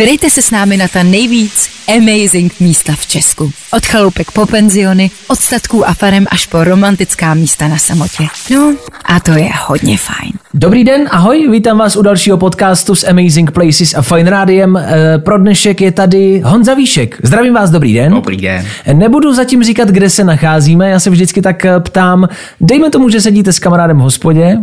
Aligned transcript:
Vydejte 0.00 0.30
se 0.30 0.42
s 0.42 0.50
námi 0.50 0.76
na 0.76 0.88
ta 0.88 1.02
nejvíc 1.02 1.70
amazing 1.96 2.60
místa 2.60 2.92
v 2.92 3.06
Česku. 3.06 3.50
Od 3.76 3.86
chaloupek 3.86 4.30
po 4.30 4.46
penziony, 4.46 5.10
od 5.28 5.38
statků 5.38 5.88
a 5.88 5.94
farem 5.94 6.26
až 6.30 6.46
po 6.46 6.64
romantická 6.64 7.34
místa 7.34 7.68
na 7.68 7.78
samotě. 7.78 8.26
No 8.50 8.74
a 9.04 9.20
to 9.20 9.32
je 9.32 9.50
hodně 9.66 9.98
fajn. 9.98 10.32
Dobrý 10.54 10.84
den, 10.84 11.08
ahoj, 11.10 11.48
vítám 11.50 11.78
vás 11.78 11.96
u 11.96 12.02
dalšího 12.02 12.36
podcastu 12.36 12.94
s 12.94 13.08
Amazing 13.08 13.50
Places 13.50 13.94
a 13.94 14.02
Fine 14.02 14.30
Rádiem. 14.30 14.76
Eh, 14.76 15.18
Pro 15.18 15.38
dnešek 15.38 15.80
je 15.80 15.92
tady 15.92 16.42
Honza 16.44 16.74
Víšek. 16.74 17.18
Zdravím 17.22 17.54
vás, 17.54 17.70
dobrý 17.70 17.94
den. 17.94 18.12
Dobrý 18.12 18.36
den. 18.36 18.66
Nebudu 18.92 19.34
zatím 19.34 19.62
říkat, 19.62 19.88
kde 19.88 20.10
se 20.10 20.24
nacházíme, 20.24 20.90
já 20.90 21.00
se 21.00 21.10
vždycky 21.10 21.42
tak 21.42 21.64
eh, 21.64 21.80
ptám, 21.80 22.28
dejme 22.60 22.90
tomu, 22.90 23.08
že 23.08 23.20
sedíte 23.20 23.52
s 23.52 23.58
kamarádem 23.58 23.98
v 23.98 24.00
hospodě, 24.00 24.58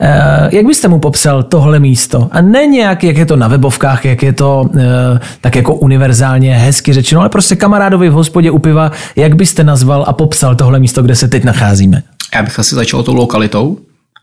Eh, 0.00 0.48
jak 0.56 0.66
byste 0.66 0.88
mu 0.88 0.98
popsal 0.98 1.42
tohle 1.42 1.78
místo? 1.78 2.28
A 2.32 2.40
ne 2.40 2.66
nějak, 2.66 3.04
jak 3.04 3.16
je 3.16 3.26
to 3.26 3.36
na 3.36 3.48
webovkách, 3.48 4.04
jak 4.04 4.22
je 4.22 4.32
to 4.32 4.70
eh, 4.78 5.20
tak 5.40 5.56
jako 5.56 5.74
univerzálně 5.74 6.54
hezky 6.68 6.92
řečeno, 6.92 7.20
ale 7.20 7.28
prostě 7.28 7.56
kamarádovi 7.56 8.08
v 8.08 8.12
hospodě 8.12 8.50
u 8.50 8.58
piva, 8.58 8.92
jak 9.16 9.36
byste 9.36 9.64
nazval 9.64 10.04
a 10.08 10.12
popsal 10.12 10.56
tohle 10.56 10.80
místo, 10.80 11.02
kde 11.02 11.16
se 11.16 11.28
teď 11.28 11.44
nacházíme? 11.44 12.02
Já 12.34 12.42
bych 12.42 12.58
asi 12.58 12.74
začal 12.74 13.02
tou 13.02 13.14
lokalitou 13.14 13.78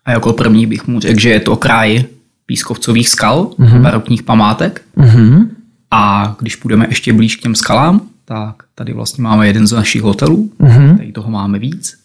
a 0.05 0.11
jako 0.11 0.33
první 0.33 0.65
bych 0.65 0.87
mu 0.87 0.99
řekl, 0.99 1.19
že 1.19 1.29
je 1.29 1.39
to 1.39 1.55
kraj 1.55 2.03
pískovcových 2.45 3.09
skal, 3.09 3.43
mm-hmm. 3.43 3.81
barokních 3.81 4.23
památek. 4.23 4.81
Mm-hmm. 4.97 5.47
A 5.91 6.35
když 6.39 6.55
půjdeme 6.55 6.85
ještě 6.89 7.13
blíž 7.13 7.35
k 7.35 7.41
těm 7.41 7.55
skalám, 7.55 8.01
tak 8.25 8.55
tady 8.75 8.93
vlastně 8.93 9.23
máme 9.23 9.47
jeden 9.47 9.67
z 9.67 9.71
našich 9.71 10.01
hotelů, 10.01 10.49
mm-hmm. 10.59 10.97
tady 10.97 11.11
toho 11.11 11.29
máme 11.29 11.59
víc. 11.59 11.97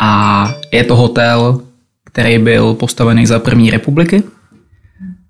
A 0.00 0.50
je 0.72 0.84
to 0.84 0.96
hotel, 0.96 1.60
který 2.04 2.38
byl 2.38 2.74
postavený 2.74 3.26
za 3.26 3.38
první 3.38 3.70
republiky 3.70 4.22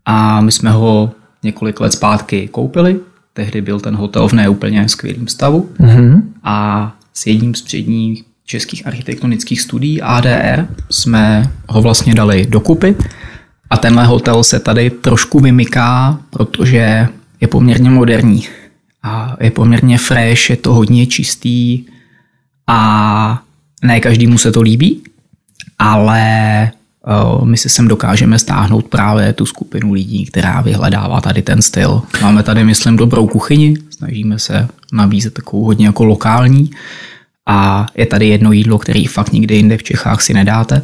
a 0.04 0.40
my 0.40 0.52
jsme 0.52 0.70
ho 0.70 1.10
několik 1.42 1.80
let 1.80 1.92
zpátky 1.92 2.48
koupili. 2.48 3.00
Tehdy 3.38 3.60
byl 3.60 3.80
ten 3.80 3.94
hotel 3.94 4.28
v 4.28 4.32
neúplně 4.32 4.88
skvělém 4.88 5.28
stavu. 5.28 5.70
Mm-hmm. 5.80 6.22
a 6.44 6.96
s 7.14 7.26
jedním 7.26 7.54
z 7.54 7.62
předních 7.62 8.24
českých 8.44 8.86
architektonických 8.86 9.60
studií 9.60 10.02
ADR 10.02 10.66
jsme 10.90 11.50
ho 11.68 11.82
vlastně 11.82 12.14
dali 12.14 12.46
dokupy. 12.48 12.96
A 13.70 13.76
tenhle 13.76 14.06
hotel 14.06 14.44
se 14.44 14.60
tady 14.60 14.90
trošku 14.90 15.40
vymyká, 15.40 16.20
protože 16.30 17.08
je 17.40 17.48
poměrně 17.48 17.90
moderní. 17.90 18.46
A 19.02 19.36
je 19.40 19.50
poměrně 19.50 19.98
fresh, 19.98 20.50
je 20.50 20.56
to 20.56 20.74
hodně 20.74 21.06
čistý 21.06 21.84
a 22.66 23.42
ne 23.82 24.00
každému 24.00 24.38
se 24.38 24.52
to 24.52 24.62
líbí, 24.62 25.02
ale 25.78 26.70
my 27.44 27.56
si 27.56 27.68
sem 27.68 27.88
dokážeme 27.88 28.38
stáhnout 28.38 28.88
právě 28.88 29.32
tu 29.32 29.46
skupinu 29.46 29.92
lidí, 29.92 30.26
která 30.26 30.60
vyhledává 30.60 31.20
tady 31.20 31.42
ten 31.42 31.62
styl. 31.62 32.02
Máme 32.22 32.42
tady, 32.42 32.64
myslím, 32.64 32.96
dobrou 32.96 33.26
kuchyni, 33.26 33.76
snažíme 33.90 34.38
se 34.38 34.68
nabízet 34.92 35.34
takovou 35.34 35.64
hodně 35.64 35.86
jako 35.86 36.04
lokální 36.04 36.70
a 37.46 37.86
je 37.96 38.06
tady 38.06 38.28
jedno 38.28 38.52
jídlo, 38.52 38.78
který 38.78 39.06
fakt 39.06 39.32
nikdy 39.32 39.56
jinde 39.56 39.78
v 39.78 39.82
Čechách 39.82 40.22
si 40.22 40.34
nedáte. 40.34 40.82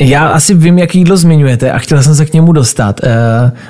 Já 0.00 0.28
asi 0.28 0.54
vím, 0.54 0.78
jaký 0.78 0.98
jídlo 0.98 1.16
zmiňujete 1.16 1.72
a 1.72 1.78
chtěl 1.78 2.02
jsem 2.02 2.14
se 2.14 2.26
k 2.26 2.32
němu 2.32 2.52
dostat. 2.52 3.00
Uh, 3.04 3.10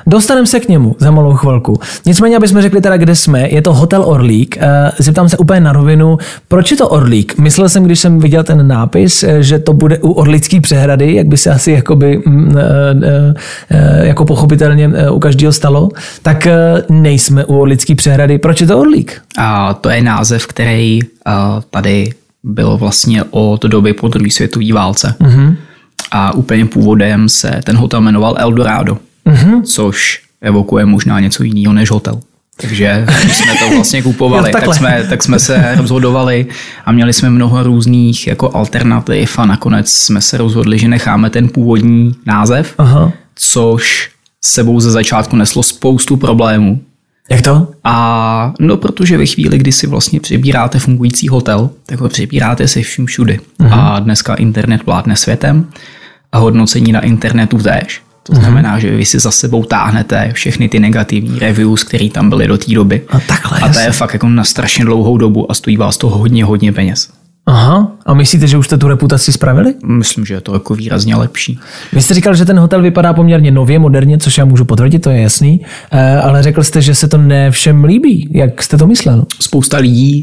dostaneme 0.07 0.47
se 0.47 0.61
k 0.61 0.69
němu 0.69 0.97
za 0.99 1.11
malou 1.11 1.35
chvilku. 1.35 1.81
Nicméně, 2.07 2.37
aby 2.37 2.49
jsme 2.49 2.63
řekli 2.63 2.81
teda, 2.81 2.97
kde 2.97 3.17
jsme, 3.17 3.49
je 3.49 3.63
to 3.63 3.75
Hotel 3.75 4.03
Orlík. 4.03 4.57
Uh, 4.57 4.91
zeptám 4.99 5.29
se 5.29 5.37
úplně 5.37 5.61
na 5.61 5.73
rovinu, 5.73 6.19
proč 6.49 6.71
je 6.71 6.77
to 6.77 6.89
Orlík? 6.89 7.39
Myslel 7.39 7.69
jsem, 7.69 7.85
když 7.85 8.01
jsem 8.01 8.21
viděl 8.21 8.45
ten 8.45 8.69
nápis, 8.69 9.25
že 9.41 9.59
to 9.59 9.73
bude 9.73 9.99
u 9.99 10.13
Orlický 10.13 10.61
přehrady, 10.61 11.15
jak 11.15 11.27
by 11.27 11.37
se 11.37 11.51
asi 11.51 11.73
jakoby, 11.73 12.19
uh, 12.19 12.33
uh, 12.35 12.53
jako 14.03 14.25
pochopitelně 14.25 14.91
u 15.11 15.19
každého 15.19 15.53
stalo, 15.53 15.89
tak 16.23 16.47
nejsme 16.89 17.45
u 17.45 17.59
Orlický 17.59 17.95
přehrady. 17.95 18.39
Proč 18.39 18.61
je 18.61 18.67
to 18.67 18.79
Orlík? 18.79 19.21
A 19.39 19.75
to 19.75 19.91
je 19.91 20.03
název, 20.03 20.47
který 20.47 21.01
tady 21.71 22.13
byl 22.45 22.77
vlastně 22.77 23.25
od 23.31 23.63
doby 23.63 23.93
po 23.93 24.09
druhé 24.09 24.31
světové 24.31 24.73
válce. 24.73 25.15
Mm-hmm 25.21 25.57
a 26.11 26.35
úplně 26.35 26.67
původem 26.67 27.29
se 27.29 27.61
ten 27.65 27.77
hotel 27.77 28.01
jmenoval 28.01 28.35
Eldorado, 28.39 28.99
mm-hmm. 29.27 29.63
což 29.63 30.23
evokuje 30.41 30.87
možná 30.87 31.21
něco 31.21 31.43
jiného 31.43 31.73
než 31.73 31.91
hotel. 31.91 32.21
Takže 32.61 33.07
když 33.23 33.37
jsme 33.37 33.55
to 33.55 33.71
vlastně 33.75 34.03
kupovali, 34.13 34.53
tak, 34.53 34.75
jsme, 34.75 35.07
tak 35.09 35.23
jsme 35.23 35.39
se 35.39 35.75
rozhodovali 35.77 36.47
a 36.85 36.93
měli 36.93 37.13
jsme 37.13 37.31
mnoho 37.31 37.63
různých 37.63 38.27
jako 38.27 38.57
alternativ 38.57 39.39
a 39.39 39.47
nakonec 39.47 39.93
jsme 39.93 40.21
se 40.21 40.37
rozhodli, 40.37 40.79
že 40.79 40.89
necháme 40.89 41.31
ten 41.31 41.49
původní 41.49 42.15
název, 42.27 42.75
Aha. 42.79 43.13
což 43.35 44.11
sebou 44.43 44.81
ze 44.81 44.91
začátku 44.91 45.37
neslo 45.37 45.63
spoustu 45.63 46.17
problémů. 46.17 46.81
Jak 47.31 47.43
to? 47.43 47.69
A 47.85 48.55
no, 48.61 48.77
protože 48.77 49.19
ve 49.19 49.27
chvíli, 49.27 49.59
kdy 49.59 49.73
si 49.73 49.87
vlastně 49.87 50.21
přebíráte 50.21 50.79
fungující 50.79 51.29
hotel, 51.29 51.71
tak 51.87 52.01
ho 52.01 52.09
přebíráte 52.09 52.69
se 52.69 52.83
vším 52.83 53.07
všudy. 53.07 53.41
Uh-huh. 53.61 53.69
A 53.73 53.99
dneska 53.99 54.35
internet 54.35 54.87
vládne 54.87 55.17
světem 55.17 55.67
a 56.33 56.39
hodnocení 56.39 56.93
na 56.93 57.01
internetu 57.01 57.59
též. 57.59 58.03
To 58.23 58.35
znamená, 58.35 58.79
že 58.79 58.97
vy 58.97 59.05
si 59.05 59.19
za 59.19 59.31
sebou 59.31 59.65
táhnete 59.65 60.31
všechny 60.33 60.69
ty 60.69 60.81
negativní 60.81 61.39
reviews, 61.39 61.85
které 61.85 62.09
tam 62.11 62.29
byly 62.29 62.47
do 62.47 62.59
té 62.59 62.75
doby. 62.75 63.03
A, 63.09 63.21
takhle, 63.21 63.59
a 63.59 63.69
to 63.69 63.79
je 63.79 63.93
fakt 63.93 64.13
jako 64.13 64.29
na 64.29 64.45
strašně 64.45 64.85
dlouhou 64.85 65.19
dobu 65.19 65.51
a 65.51 65.55
stojí 65.55 65.77
vás 65.77 65.97
to 65.97 66.09
hodně, 66.09 66.45
hodně 66.45 66.73
peněz. 66.73 67.09
Aha, 67.47 67.93
a 68.07 68.15
myslíte, 68.15 68.47
že 68.47 68.59
už 68.59 68.67
jste 68.67 68.79
tu 68.79 68.89
reputaci 68.89 69.33
spravili? 69.33 69.75
Myslím, 69.85 70.27
že 70.27 70.35
je 70.35 70.41
to 70.41 70.55
jako 70.55 70.75
výrazně 70.75 71.17
lepší. 71.17 71.59
Vy 71.93 72.03
jste 72.03 72.15
říkal, 72.15 72.35
že 72.35 72.45
ten 72.45 72.59
hotel 72.59 72.83
vypadá 72.83 73.13
poměrně 73.13 73.51
nově, 73.51 73.79
moderně, 73.79 74.19
což 74.19 74.39
já 74.39 74.45
můžu 74.45 74.65
potvrdit, 74.65 74.99
to 74.99 75.11
je 75.11 75.21
jasný, 75.21 75.61
eh, 75.91 76.17
ale 76.17 76.43
řekl 76.43 76.63
jste, 76.63 76.83
že 76.83 76.95
se 76.95 77.09
to 77.09 77.19
ne 77.19 77.51
všem 77.51 77.85
líbí. 77.85 78.31
Jak 78.35 78.63
jste 78.63 78.77
to 78.77 78.87
myslel? 78.87 79.25
Spousta 79.41 79.79
lidí 79.79 80.23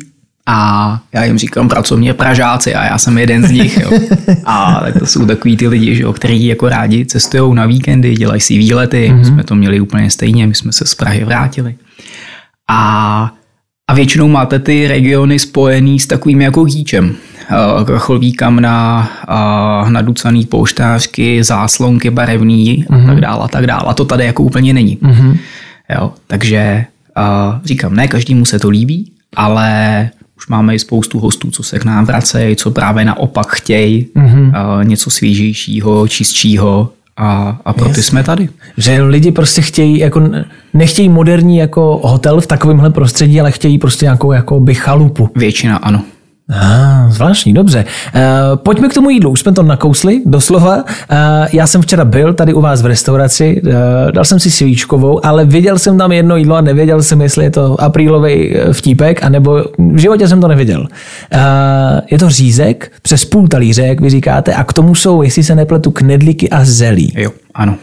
a 0.49 0.99
já 1.13 1.23
jim 1.23 1.37
říkám 1.37 1.69
pracovně 1.69 2.13
Pražáci 2.13 2.75
a 2.75 2.85
já 2.85 2.97
jsem 2.97 3.17
jeden 3.17 3.47
z 3.47 3.51
nich. 3.51 3.77
Jo. 3.77 3.91
A 4.45 4.79
tak 4.83 4.99
to 4.99 5.05
jsou 5.05 5.25
takový 5.25 5.57
ty 5.57 5.67
lidi, 5.67 5.95
že 5.95 6.03
jo, 6.03 6.13
kteří 6.13 6.45
jako 6.45 6.69
rádi 6.69 7.05
cestují 7.05 7.55
na 7.55 7.65
víkendy, 7.65 8.15
dělají 8.15 8.41
si 8.41 8.57
výlety. 8.57 9.09
Mm-hmm. 9.09 9.17
My 9.17 9.25
jsme 9.25 9.43
to 9.43 9.55
měli 9.55 9.79
úplně 9.79 10.09
stejně, 10.09 10.47
my 10.47 10.55
jsme 10.55 10.71
se 10.71 10.85
z 10.85 10.95
Prahy 10.95 11.25
vrátili. 11.25 11.75
A, 12.69 13.31
a 13.89 13.93
většinou 13.93 14.27
máte 14.27 14.59
ty 14.59 14.87
regiony 14.87 15.39
spojený 15.39 15.99
s 15.99 16.07
takovým 16.07 16.41
jako 16.41 16.63
hýčem. 16.63 17.15
Cholvíkam 17.97 18.59
na 18.59 19.09
naducaný 19.89 20.45
pouštářky, 20.45 21.43
záslonky 21.43 22.09
barevný 22.09 22.85
mm-hmm. 22.89 22.95
a 22.95 22.97
mhm. 22.97 23.07
tak 23.07 23.21
dále 23.21 23.43
a 23.43 23.47
tak 23.47 23.67
dále. 23.67 23.83
A 23.87 23.93
to 23.93 24.05
tady 24.05 24.25
jako 24.25 24.43
úplně 24.43 24.73
není. 24.73 24.97
Mm-hmm. 24.97 25.37
Jo, 25.95 26.13
takže 26.27 26.85
uh, 27.17 27.55
říkám, 27.65 27.95
ne 27.95 28.07
každému 28.07 28.45
se 28.45 28.59
to 28.59 28.69
líbí, 28.69 29.11
ale 29.35 30.09
už 30.37 30.47
máme 30.47 30.75
i 30.75 30.79
spoustu 30.79 31.19
hostů, 31.19 31.51
co 31.51 31.63
se 31.63 31.79
k 31.79 31.85
nám 31.85 32.05
vracejí, 32.05 32.55
co 32.55 32.71
právě 32.71 33.05
naopak 33.05 33.47
chtějí 33.47 34.07
mm-hmm. 34.15 34.77
uh, 34.79 34.85
něco 34.85 35.09
svěžejšího, 35.09 36.07
čistšího 36.07 36.89
a, 37.17 37.59
a 37.65 37.73
pro 37.73 37.89
ty 37.89 38.03
jsme 38.03 38.23
tady. 38.23 38.49
Že 38.77 39.01
lidi 39.01 39.31
prostě 39.31 39.61
chtějí, 39.61 39.99
jako 39.99 40.29
nechtějí 40.73 41.09
moderní 41.09 41.57
jako 41.57 41.99
hotel 42.03 42.41
v 42.41 42.47
takovémhle 42.47 42.89
prostředí, 42.89 43.41
ale 43.41 43.51
chtějí 43.51 43.77
prostě 43.77 44.05
nějakou 44.05 44.31
jako 44.31 44.59
by 44.59 44.75
chalupu. 44.75 45.29
Většina 45.35 45.77
ano. 45.77 46.03
Ah, 46.49 47.09
zvláštní, 47.09 47.53
dobře. 47.53 47.85
Uh, 48.15 48.21
pojďme 48.55 48.89
k 48.89 48.93
tomu 48.93 49.09
jídlu. 49.09 49.31
Už 49.31 49.39
jsme 49.39 49.51
to 49.51 49.63
nakousli, 49.63 50.21
doslova. 50.25 50.75
Uh, 50.75 50.83
já 51.53 51.67
jsem 51.67 51.81
včera 51.81 52.05
byl 52.05 52.33
tady 52.33 52.53
u 52.53 52.61
vás 52.61 52.81
v 52.81 52.85
restauraci, 52.85 53.61
uh, 53.65 53.71
dal 54.11 54.25
jsem 54.25 54.39
si 54.39 54.51
svíčkovou, 54.51 55.25
ale 55.25 55.45
viděl 55.45 55.79
jsem 55.79 55.97
tam 55.97 56.11
jedno 56.11 56.35
jídlo 56.35 56.55
a 56.55 56.61
nevěděl 56.61 57.03
jsem, 57.03 57.21
jestli 57.21 57.43
je 57.43 57.51
to 57.51 57.81
aprílový 57.81 58.55
vtípek, 58.71 59.23
anebo 59.23 59.63
v 59.77 59.97
životě 59.97 60.27
jsem 60.27 60.41
to 60.41 60.47
neviděl. 60.47 60.79
Uh, 60.81 61.39
je 62.11 62.19
to 62.19 62.29
řízek, 62.29 62.91
přes 63.01 63.25
půl 63.25 63.47
talíře, 63.47 63.87
jak 63.87 64.01
vy 64.01 64.09
říkáte, 64.09 64.53
a 64.53 64.63
k 64.63 64.73
tomu 64.73 64.95
jsou, 64.95 65.21
jestli 65.21 65.43
se 65.43 65.55
nepletu, 65.55 65.91
knedlíky 65.91 66.49
a 66.49 66.65
zelí. 66.65 67.13
Jo, 67.17 67.31
ano. 67.53 67.75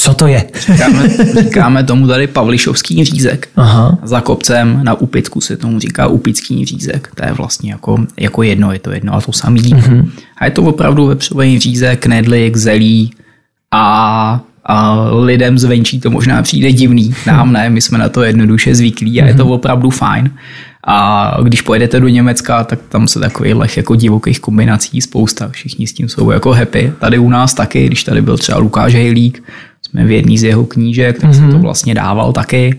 Co 0.00 0.14
to 0.14 0.26
je? 0.26 0.44
Říkáme, 0.60 1.08
říkáme 1.42 1.84
tomu 1.84 2.06
tady 2.06 2.26
Pavlišovský 2.26 3.04
řízek. 3.04 3.48
Aha. 3.56 3.98
Za 4.02 4.20
kopcem 4.20 4.80
na 4.82 4.94
Upitku 4.94 5.40
se 5.40 5.56
tomu 5.56 5.78
říká 5.78 6.06
Upický 6.06 6.64
řízek. 6.64 7.10
To 7.14 7.24
je 7.26 7.32
vlastně 7.32 7.70
jako, 7.70 8.04
jako 8.20 8.42
jedno, 8.42 8.72
je 8.72 8.78
to 8.78 8.90
jedno 8.90 9.14
a 9.14 9.20
to 9.20 9.32
samý. 9.32 9.60
Mm-hmm. 9.60 10.10
A 10.38 10.44
je 10.44 10.50
to 10.50 10.62
opravdu 10.62 11.06
vepřový 11.06 11.58
řízek, 11.58 12.02
knedlik, 12.02 12.56
zelí 12.56 13.10
a, 13.70 14.40
a 14.64 15.04
lidem 15.12 15.58
zvenčí 15.58 16.00
to 16.00 16.10
možná 16.10 16.42
přijde 16.42 16.72
divný. 16.72 17.14
Nám 17.26 17.52
ne, 17.52 17.70
my 17.70 17.80
jsme 17.80 17.98
na 17.98 18.08
to 18.08 18.22
jednoduše 18.22 18.74
zvyklí 18.74 19.22
a 19.22 19.26
je 19.26 19.34
to 19.34 19.44
mhm. 19.44 19.52
opravdu 19.52 19.90
fajn. 19.90 20.30
A 20.86 21.36
když 21.42 21.62
pojedete 21.62 22.00
do 22.00 22.08
Německa, 22.08 22.64
tak 22.64 22.78
tam 22.88 23.08
se 23.08 23.20
takových 23.20 23.76
jako 23.76 23.94
divokých 23.94 24.40
kombinací 24.40 25.00
spousta. 25.00 25.48
Všichni 25.48 25.86
s 25.86 25.92
tím 25.92 26.08
jsou 26.08 26.30
jako 26.30 26.52
happy. 26.52 26.92
Tady 27.00 27.18
u 27.18 27.28
nás 27.28 27.54
taky, 27.54 27.86
když 27.86 28.04
tady 28.04 28.22
byl 28.22 28.38
třeba 28.38 28.58
Lukáš 28.58 28.94
Hejlík, 28.94 29.42
jsme 29.90 30.04
v 30.04 30.10
jedný 30.10 30.38
z 30.38 30.44
jeho 30.44 30.66
knížek, 30.66 31.20
tak 31.20 31.30
mm-hmm. 31.30 31.34
jsem 31.34 31.46
to 31.46 31.56
mhm. 31.56 31.62
vlastně 31.62 31.94
dával 31.94 32.32
taky. 32.32 32.78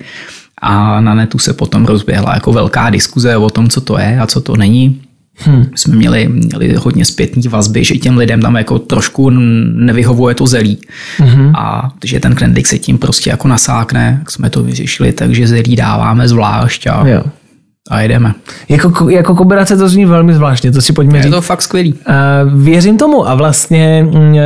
A 0.61 1.01
na 1.01 1.13
netu 1.13 1.39
se 1.39 1.53
potom 1.53 1.85
rozběhla 1.85 2.33
jako 2.33 2.53
velká 2.53 2.89
diskuze 2.89 3.37
o 3.37 3.49
tom, 3.49 3.69
co 3.69 3.81
to 3.81 3.99
je 3.99 4.19
a 4.19 4.27
co 4.27 4.41
to 4.41 4.57
není. 4.57 5.01
Hmm. 5.35 5.65
Jsme 5.75 5.95
měli, 5.95 6.27
měli 6.27 6.75
hodně 6.75 7.05
zpětní 7.05 7.47
vazby, 7.47 7.83
že 7.83 7.95
těm 7.95 8.17
lidem 8.17 8.41
tam 8.41 8.55
jako 8.55 8.79
trošku 8.79 9.29
nevyhovuje 9.29 10.35
to 10.35 10.47
zelí. 10.47 10.77
Hmm. 11.17 11.55
A 11.55 11.91
že 12.05 12.19
ten 12.19 12.35
knedlík 12.35 12.67
se 12.67 12.79
tím 12.79 12.97
prostě 12.97 13.29
jako 13.29 13.47
nasákne, 13.47 14.17
jak 14.19 14.31
jsme 14.31 14.49
to 14.49 14.63
vyřešili, 14.63 15.11
takže 15.11 15.47
zelí 15.47 15.75
dáváme 15.75 16.27
zvlášť 16.27 16.87
a 16.87 17.07
jo 17.07 17.23
a 17.89 18.01
jedeme. 18.01 18.33
Jako, 18.69 19.09
jako 19.09 19.35
kombinace 19.35 19.77
to 19.77 19.89
zní 19.89 20.05
velmi 20.05 20.33
zvláštně, 20.33 20.71
to 20.71 20.81
si 20.81 20.93
pojďme 20.93 21.17
říct. 21.21 21.25
Je 21.25 21.31
to 21.31 21.41
fakt 21.41 21.61
skvělý. 21.61 21.93
Uh, 21.93 22.63
věřím 22.63 22.97
tomu 22.97 23.29
a 23.29 23.35
vlastně 23.35 24.07
uh, 24.09 24.39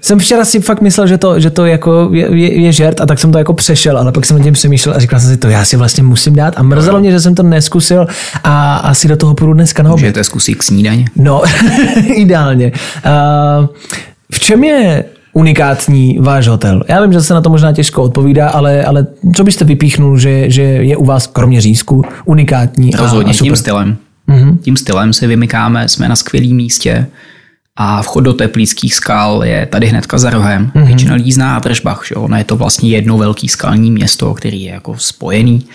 jsem 0.00 0.18
včera 0.18 0.44
si 0.44 0.60
fakt 0.60 0.80
myslel, 0.80 1.06
že 1.06 1.18
to, 1.18 1.40
že 1.40 1.50
to 1.50 1.66
jako 1.66 2.08
je, 2.12 2.36
je, 2.36 2.60
je 2.60 2.72
žert 2.72 3.00
a 3.00 3.06
tak 3.06 3.18
jsem 3.18 3.32
to 3.32 3.38
jako 3.38 3.52
přešel, 3.52 3.98
ale 3.98 4.12
pak 4.12 4.26
jsem 4.26 4.36
o 4.36 4.40
tím 4.40 4.52
přemýšlel 4.52 4.94
a 4.94 4.98
říkal 4.98 5.20
jsem 5.20 5.30
si 5.30 5.36
to, 5.36 5.48
já 5.48 5.64
si 5.64 5.76
vlastně 5.76 6.02
musím 6.02 6.36
dát 6.36 6.54
a 6.56 6.62
mrzelo 6.62 7.00
mě, 7.00 7.10
že 7.10 7.20
jsem 7.20 7.34
to 7.34 7.42
neskusil 7.42 8.06
a 8.44 8.76
asi 8.76 9.08
do 9.08 9.16
toho 9.16 9.34
půjdu 9.34 9.52
dneska 9.52 9.82
na 9.82 9.92
oběd. 9.92 10.02
Můžete 10.02 10.24
zkusit 10.24 10.54
k 10.54 10.62
snídaně. 10.62 11.04
No, 11.16 11.42
ideálně. 12.14 12.72
Uh, 13.06 13.66
v 14.32 14.40
čem 14.40 14.64
je 14.64 15.04
unikátní 15.34 16.18
váš 16.20 16.48
hotel? 16.48 16.82
Já 16.88 17.02
vím, 17.02 17.12
že 17.12 17.20
se 17.20 17.34
na 17.34 17.40
to 17.40 17.50
možná 17.50 17.72
těžko 17.72 18.02
odpovídá, 18.02 18.48
ale, 18.48 18.84
ale 18.84 19.06
co 19.36 19.44
byste 19.44 19.64
vypíchnul, 19.64 20.18
že, 20.18 20.50
že 20.50 20.62
je 20.62 20.96
u 20.96 21.04
vás, 21.04 21.26
kromě 21.26 21.60
řízku, 21.60 22.04
unikátní? 22.24 22.90
Rozhodně 22.90 23.32
a, 23.32 23.36
a 23.36 23.38
tím 23.38 23.56
stylem. 23.56 23.96
Mm-hmm. 24.28 24.58
Tím 24.58 24.76
stylem 24.76 25.12
se 25.12 25.26
vymykáme, 25.26 25.88
jsme 25.88 26.08
na 26.08 26.16
skvělém 26.16 26.56
místě 26.56 27.06
a 27.76 28.02
vchod 28.02 28.20
do 28.20 28.32
teplických 28.32 28.94
skal 28.94 29.44
je 29.44 29.66
tady 29.66 29.86
hnedka 29.86 30.18
za 30.18 30.30
rohem. 30.30 30.70
Mm-hmm. 30.74 30.86
Většina 30.86 31.14
lidí 31.14 31.32
zná 31.32 31.56
Adržbach, 31.56 32.02
že 32.08 32.14
ono 32.14 32.36
je 32.36 32.44
to 32.44 32.56
vlastně 32.56 32.90
jedno 32.90 33.18
velké 33.18 33.48
skalní 33.48 33.90
město, 33.90 34.34
který 34.34 34.62
je 34.62 34.72
jako 34.72 34.96
spojený. 34.98 35.66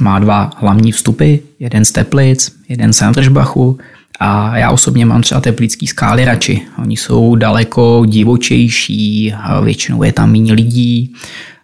Má 0.00 0.18
dva 0.18 0.50
hlavní 0.56 0.92
vstupy, 0.92 1.36
jeden 1.58 1.84
z 1.84 1.92
Teplic, 1.92 2.52
jeden 2.68 2.92
z 2.92 3.02
Adržbachu 3.02 3.78
a 4.20 4.56
já 4.56 4.70
osobně 4.70 5.06
mám 5.06 5.22
třeba 5.22 5.40
teplický 5.40 5.86
skály 5.86 6.24
radši. 6.24 6.62
Oni 6.82 6.96
jsou 6.96 7.36
daleko 7.36 8.04
divočejší, 8.06 9.32
a 9.32 9.60
většinou 9.60 10.02
je 10.02 10.12
tam 10.12 10.32
méně 10.32 10.52
lidí. 10.52 11.12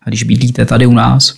A 0.02 0.08
když 0.10 0.22
bydlíte 0.22 0.64
tady 0.64 0.86
u 0.86 0.92
nás, 0.92 1.34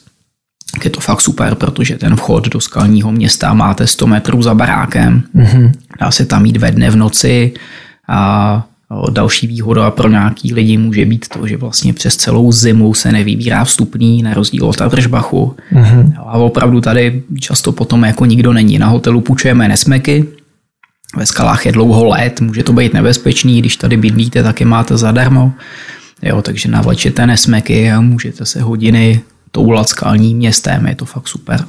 je 0.84 0.90
to 0.90 1.00
fakt 1.00 1.20
super, 1.20 1.55
protože 1.55 1.99
ten 1.99 2.16
vchod 2.16 2.49
do 2.49 2.61
skalního 2.61 3.12
města 3.12 3.55
máte 3.55 3.87
100 3.87 4.06
metrů 4.06 4.43
za 4.43 4.55
barákem. 4.55 5.22
Mm-hmm. 5.37 5.72
Dá 6.00 6.11
se 6.11 6.26
tam 6.26 6.46
jít 6.46 6.56
ve 6.56 6.70
dne 6.70 6.90
v 6.90 6.96
noci 6.96 7.52
a 8.08 8.67
další 9.10 9.46
výhoda 9.46 9.90
pro 9.90 10.08
nějaký 10.08 10.55
lidi 10.55 10.76
může 10.76 11.05
být 11.05 11.28
to, 11.28 11.46
že 11.46 11.56
vlastně 11.56 11.93
přes 11.93 12.17
celou 12.17 12.52
zimu 12.52 12.94
se 12.94 13.12
nevybírá 13.12 13.64
vstupný 13.64 14.22
na 14.22 14.34
rozdíl 14.34 14.64
od 14.64 14.81
Adržbachu. 14.81 15.56
Mm-hmm. 15.72 16.12
A 16.17 16.32
opravdu 16.32 16.81
tady 16.81 17.22
často 17.40 17.72
potom 17.72 18.05
jako 18.05 18.26
nikdo 18.26 18.52
není. 18.52 18.78
Na 18.78 18.87
hotelu 18.87 19.20
půjčujeme 19.20 19.69
nesmeky, 19.69 20.25
ve 21.16 21.26
skalách 21.26 21.66
je 21.66 21.72
dlouho 21.72 22.05
let, 22.05 22.40
může 22.40 22.62
to 22.62 22.72
být 22.72 22.94
nebezpečný, 22.94 23.61
když 23.61 23.76
tady 23.76 23.96
bydlíte, 23.96 24.43
tak 24.43 24.61
je 24.61 24.66
máte 24.66 24.96
zadarmo. 24.96 25.52
Jo, 26.22 26.43
takže 26.43 26.69
navlečete 26.69 27.26
nesmeky 27.26 27.93
a 27.93 28.00
můžete 28.00 28.46
se 28.46 28.62
hodiny 28.62 29.20
toulat 29.54 29.88
skalním 29.88 30.36
městem, 30.36 30.86
je 30.86 30.94
to 30.94 31.04
fakt 31.04 31.28
super. 31.28 31.60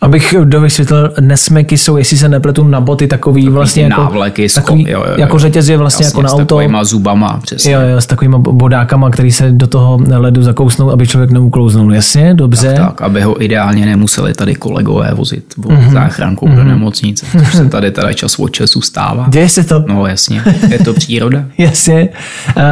Abych 0.00 0.34
dovysvětlil, 0.44 1.12
nesmeky 1.20 1.78
jsou, 1.78 1.96
jestli 1.96 2.16
se 2.16 2.28
nepletu 2.28 2.68
na 2.68 2.80
boty, 2.80 3.06
takový, 3.06 3.42
takový 3.42 3.54
vlastně 3.54 3.82
jako, 3.82 4.00
návleky, 4.00 4.48
takový, 4.48 4.90
jo, 4.90 5.04
jo, 5.08 5.14
jako 5.16 5.38
řetěz 5.38 5.68
je 5.68 5.76
vlastně 5.76 6.06
jasně, 6.06 6.18
jako 6.18 6.22
na 6.22 6.42
auto. 6.42 6.84
S 6.84 6.88
zubama, 6.88 7.40
přesně. 7.42 7.72
Jo, 7.72 7.80
jo, 7.80 8.00
s 8.00 8.06
takovými 8.06 8.36
bodákama, 8.38 9.10
který 9.10 9.32
se 9.32 9.52
do 9.52 9.66
toho 9.66 10.00
ledu 10.08 10.42
zakousnou, 10.42 10.90
aby 10.90 11.06
člověk 11.06 11.30
neuklouznul. 11.30 11.94
Jasně, 11.94 12.34
dobře. 12.34 12.74
Tak, 12.76 12.86
tak 12.86 13.02
aby 13.02 13.20
ho 13.20 13.42
ideálně 13.42 13.86
nemuseli 13.86 14.34
tady 14.34 14.54
kolegové 14.54 15.14
vozit 15.14 15.54
mm-hmm. 15.58 15.92
záchrankou 15.92 16.46
mm-hmm. 16.46 16.56
do 16.56 16.60
mhm. 16.60 16.68
nemocnice, 16.68 17.26
což 17.38 17.54
se 17.54 17.68
tady 17.68 17.90
teda 17.90 18.12
čas 18.12 18.38
od 18.38 18.48
času 18.48 18.80
stává. 18.80 19.26
Děje 19.28 19.48
se 19.48 19.64
to? 19.64 19.84
No 19.88 20.06
jasně, 20.06 20.42
je 20.68 20.78
to 20.78 20.94
příroda. 20.94 21.44
jasně. 21.58 22.08
Uh, 22.56 22.62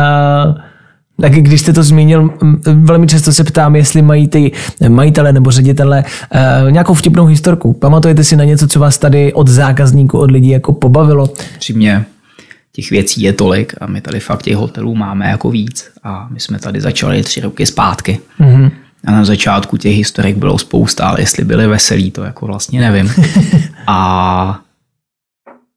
tak 1.21 1.33
když 1.33 1.61
jste 1.61 1.73
to 1.73 1.83
zmínil, 1.83 2.31
velmi 2.67 3.07
často 3.07 3.33
se 3.33 3.45
ptám, 3.45 3.77
jestli 3.77 4.03
mají 4.03 4.29
ty 4.29 4.53
majitele 4.89 5.33
nebo 5.33 5.51
ředitele 5.51 6.05
uh, 6.65 6.71
nějakou 6.71 6.95
vtipnou 6.95 7.27
historku. 7.27 7.73
Pamatujete 7.73 8.25
si 8.25 8.37
na 8.37 8.45
něco, 8.45 8.69
co 8.69 8.81
vás 8.81 8.99
tady 8.99 9.33
od 9.33 9.49
zákazníků, 9.49 10.19
od 10.19 10.31
lidí 10.31 10.49
jako 10.49 10.73
pobavilo? 10.73 11.29
Přímě 11.59 12.05
těch 12.73 12.91
věcí 12.91 13.23
je 13.23 13.33
tolik 13.33 13.75
a 13.81 13.87
my 13.87 14.01
tady 14.01 14.21
fakt 14.21 14.43
těch 14.43 14.57
hotelů 14.57 14.95
máme 14.95 15.29
jako 15.29 15.51
víc 15.51 15.91
a 16.03 16.29
my 16.31 16.41
jsme 16.41 16.59
tady 16.59 16.81
začali 16.81 17.23
tři 17.23 17.41
roky 17.41 17.67
zpátky. 17.67 18.19
Mm-hmm. 18.41 18.71
A 19.07 19.13
na 19.13 19.25
začátku 19.25 19.77
těch 19.77 19.97
historik 19.97 20.37
bylo 20.37 20.59
spousta, 20.59 21.09
ale 21.09 21.21
jestli 21.21 21.45
byly 21.45 21.67
veselí, 21.67 22.11
to 22.11 22.25
jako 22.25 22.47
vlastně 22.47 22.81
nevím. 22.81 23.13
A 23.87 24.61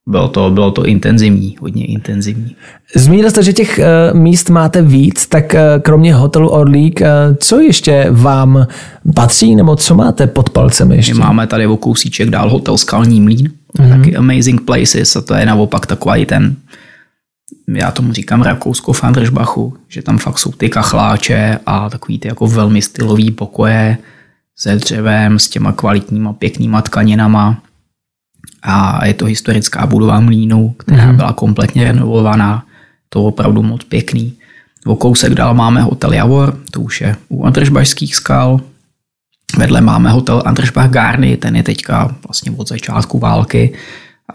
bylo 0.06 0.28
to, 0.28 0.50
bylo 0.50 0.70
to 0.70 0.86
intenzivní, 0.86 1.56
hodně 1.60 1.86
intenzivní. 1.86 2.56
Zmínil 2.96 3.30
jste, 3.30 3.42
že 3.42 3.52
těch 3.52 3.80
uh, 4.12 4.18
míst 4.20 4.50
máte 4.50 4.82
víc, 4.82 5.26
tak 5.26 5.54
uh, 5.54 5.82
kromě 5.82 6.14
hotelu 6.14 6.48
Orlík, 6.48 7.00
uh, 7.00 7.06
co 7.36 7.60
ještě 7.60 8.06
vám 8.10 8.66
patří, 9.14 9.56
nebo 9.56 9.76
co 9.76 9.94
máte 9.94 10.26
pod 10.26 10.50
palcem 10.50 10.92
ještě? 10.92 11.14
My 11.14 11.20
máme 11.20 11.46
tady 11.46 11.66
o 11.66 11.76
kousíček 11.76 12.30
dál 12.30 12.50
hotel 12.50 12.78
Skalní 12.78 13.20
mlín, 13.20 13.50
mm-hmm. 13.78 13.88
taky 13.88 14.16
Amazing 14.16 14.60
Places 14.60 15.16
a 15.16 15.20
to 15.20 15.34
je 15.34 15.46
naopak 15.46 15.86
takový 15.86 16.26
ten, 16.26 16.56
já 17.68 17.90
tomu 17.90 18.12
říkám 18.12 18.42
Rakousko 18.42 18.92
v 18.92 19.04
Andržbachu, 19.04 19.74
že 19.88 20.02
tam 20.02 20.18
fakt 20.18 20.38
jsou 20.38 20.52
ty 20.52 20.68
kachláče 20.68 21.58
a 21.66 21.90
takový 21.90 22.18
ty 22.18 22.28
jako 22.28 22.46
velmi 22.46 22.82
stylový 22.82 23.30
pokoje 23.30 23.98
se 24.56 24.76
dřevem, 24.76 25.38
s 25.38 25.48
těma 25.48 25.72
kvalitníma 25.72 26.32
pěknýma 26.32 26.82
tkaninama 26.82 27.62
a 28.64 29.06
je 29.06 29.14
to 29.14 29.24
historická 29.24 29.86
budova 29.86 30.20
mlínu, 30.20 30.74
která 30.78 31.12
mm-hmm. 31.12 31.16
byla 31.16 31.32
kompletně 31.32 31.84
renovovaná. 31.84 32.64
To 33.08 33.24
opravdu 33.24 33.62
moc 33.62 33.84
pěkný. 33.84 34.32
O 34.86 34.96
kousek 34.96 35.34
dál 35.34 35.54
máme 35.54 35.82
hotel 35.82 36.12
Javor, 36.12 36.58
to 36.70 36.80
už 36.80 37.00
je 37.00 37.16
u 37.28 37.44
Andržbašských 37.44 38.16
skal. 38.16 38.60
Vedle 39.58 39.80
máme 39.80 40.10
hotel 40.10 40.42
Andržbach 40.44 40.90
Garny, 40.90 41.36
ten 41.36 41.56
je 41.56 41.62
teďka 41.62 42.16
vlastně 42.28 42.52
od 42.56 42.68
začátku 42.68 43.18
války 43.18 43.72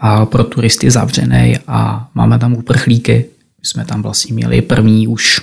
a 0.00 0.26
pro 0.26 0.44
turisty 0.44 0.90
zavřený 0.90 1.58
a 1.66 2.08
máme 2.14 2.38
tam 2.38 2.52
uprchlíky. 2.52 3.24
My 3.58 3.64
jsme 3.64 3.84
tam 3.84 4.02
vlastně 4.02 4.34
měli 4.34 4.62
první 4.62 5.08
už 5.08 5.40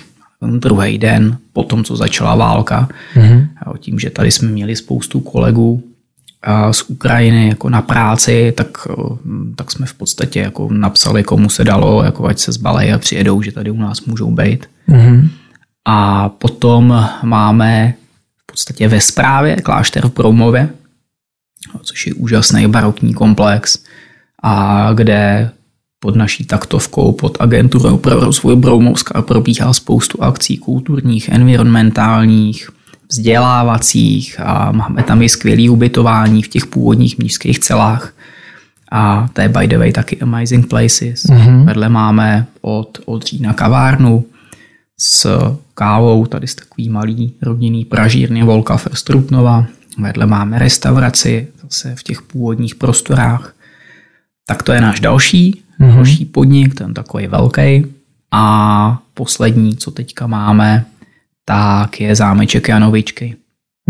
druhý 0.58 0.98
den 0.98 1.38
po 1.52 1.62
tom, 1.62 1.84
co 1.84 1.96
začala 1.96 2.34
válka. 2.34 2.88
Mm-hmm. 3.14 3.48
A 3.66 3.78
tím, 3.78 3.98
že 3.98 4.10
tady 4.10 4.30
jsme 4.30 4.48
měli 4.48 4.76
spoustu 4.76 5.20
kolegů, 5.20 5.82
z 6.70 6.82
Ukrajiny 6.82 7.48
jako 7.48 7.68
na 7.68 7.82
práci, 7.82 8.52
tak, 8.56 8.88
tak 9.56 9.70
jsme 9.70 9.86
v 9.86 9.94
podstatě 9.94 10.40
jako 10.40 10.68
napsali, 10.72 11.22
komu 11.24 11.48
se 11.48 11.64
dalo, 11.64 12.04
jako 12.04 12.26
ať 12.26 12.38
se 12.38 12.52
zbalej 12.52 12.92
a 12.92 12.98
přijedou, 12.98 13.42
že 13.42 13.52
tady 13.52 13.70
u 13.70 13.76
nás 13.76 14.00
můžou 14.00 14.30
být. 14.30 14.66
Mm-hmm. 14.88 15.28
A 15.84 16.28
potom 16.28 17.08
máme 17.22 17.94
v 18.42 18.52
podstatě 18.52 18.88
ve 18.88 19.00
správě 19.00 19.56
klášter 19.56 20.06
v 20.06 20.14
Broumově, 20.14 20.68
což 21.82 22.06
je 22.06 22.14
úžasný 22.14 22.66
barokní 22.66 23.14
komplex, 23.14 23.78
a 24.42 24.88
kde 24.92 25.50
pod 26.00 26.16
naší 26.16 26.44
taktovkou, 26.44 27.12
pod 27.12 27.36
agenturou 27.40 27.96
pro 27.96 28.20
rozvoj 28.20 28.56
Broumovska 28.56 29.22
probíhá 29.22 29.72
spoustu 29.72 30.22
akcí 30.22 30.58
kulturních, 30.58 31.28
environmentálních, 31.28 32.70
vzdělávacích 33.10 34.40
a 34.40 34.72
máme 34.72 35.02
tam 35.02 35.22
i 35.22 35.28
skvělé 35.28 35.70
ubytování 35.70 36.42
v 36.42 36.48
těch 36.48 36.66
původních 36.66 37.18
mnížských 37.18 37.58
celách. 37.58 38.12
A 38.90 39.28
to 39.32 39.40
je 39.40 39.48
by 39.48 39.68
the 39.68 39.78
way 39.78 39.92
taky 39.92 40.20
Amazing 40.20 40.66
Places. 40.66 41.24
Mm-hmm. 41.24 41.64
Vedle 41.64 41.88
máme 41.88 42.46
od, 42.60 42.98
od 43.04 43.22
října 43.22 43.52
kavárnu 43.52 44.24
s 45.00 45.40
kávou, 45.74 46.26
tady 46.26 46.46
z 46.46 46.54
takový 46.54 46.88
malý 46.88 47.32
rodinný 47.42 47.84
pražírny 47.84 48.42
Volka 48.42 48.76
Ferstrupnova. 48.76 49.66
Vedle 49.98 50.26
máme 50.26 50.58
restauraci 50.58 51.48
zase 51.62 51.94
v 51.96 52.02
těch 52.02 52.22
původních 52.22 52.74
prostorách. 52.74 53.54
Tak 54.46 54.62
to 54.62 54.72
je 54.72 54.80
náš 54.80 55.00
další, 55.00 55.62
mm-hmm. 55.80 55.94
další 55.94 56.24
podnik, 56.24 56.74
ten 56.74 56.94
takový 56.94 57.26
velký. 57.26 57.86
A 58.30 58.98
poslední, 59.14 59.76
co 59.76 59.90
teďka 59.90 60.26
máme, 60.26 60.84
tak 61.48 62.00
je 62.00 62.14
zámeček 62.16 62.68
Janovičky. 62.68 63.36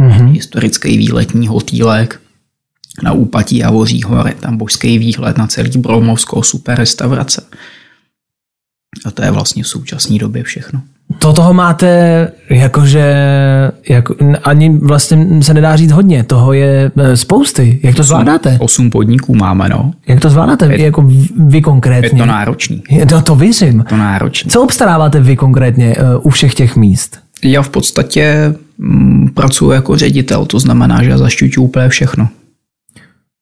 Mm-hmm. 0.00 0.33
Historický 0.33 0.99
výletní 0.99 1.49
hotýlek 1.49 2.21
na 3.03 3.12
úpatí 3.12 3.57
Javoří 3.57 4.03
hory, 4.03 4.35
tam 4.41 4.57
božský 4.57 4.99
výhled 4.99 5.38
na 5.38 5.47
celý 5.47 5.71
Bromovsko, 5.79 6.43
super 6.43 6.79
restaurace. 6.79 7.43
A 9.07 9.11
to 9.11 9.23
je 9.23 9.31
vlastně 9.31 9.62
v 9.62 9.69
současné 9.69 10.19
době 10.19 10.43
všechno. 10.43 10.83
To 11.19 11.33
toho 11.33 11.55
máte 11.55 12.33
jakože 12.50 13.15
jako, 13.88 14.15
ani 14.45 14.79
vlastně 14.79 15.43
se 15.43 15.55
nedá 15.55 15.77
říct 15.77 15.93
hodně, 15.93 16.25
toho 16.25 16.53
je 16.53 16.91
e, 16.97 17.17
spousty. 17.17 17.81
Jak 17.83 17.95
to 17.95 18.03
zvládáte? 18.03 18.57
Osm 18.61 18.91
podniků 18.91 19.35
máme, 19.35 19.69
no. 19.69 19.93
Jak 20.07 20.21
to 20.21 20.31
zvládáte 20.31 20.67
je, 20.67 20.85
jako 20.85 21.11
vy 21.47 21.62
konkrétně? 21.62 22.19
Je 22.19 22.23
to 22.23 22.27
náročný. 22.27 22.83
Je 22.91 23.07
to, 23.07 23.23
to 23.23 23.35
věřím. 23.37 23.79
Je 23.79 23.85
to 23.85 23.97
náročný. 23.97 24.50
Co 24.50 24.62
obstaráváte 24.62 25.21
vy 25.21 25.37
konkrétně 25.37 25.97
uh, 25.97 26.27
u 26.27 26.31
všech 26.31 26.55
těch 26.55 26.77
míst? 26.77 27.28
Já 27.42 27.62
v 27.62 27.68
podstatě 27.68 28.54
mm, 28.78 29.28
pracuji 29.35 29.71
jako 29.71 29.97
ředitel, 29.97 30.45
to 30.47 30.59
znamená, 30.59 31.02
že 31.02 31.11
já 31.11 31.18
zaštiťuji 31.18 31.64
úplně 31.64 31.88
všechno. 31.88 32.28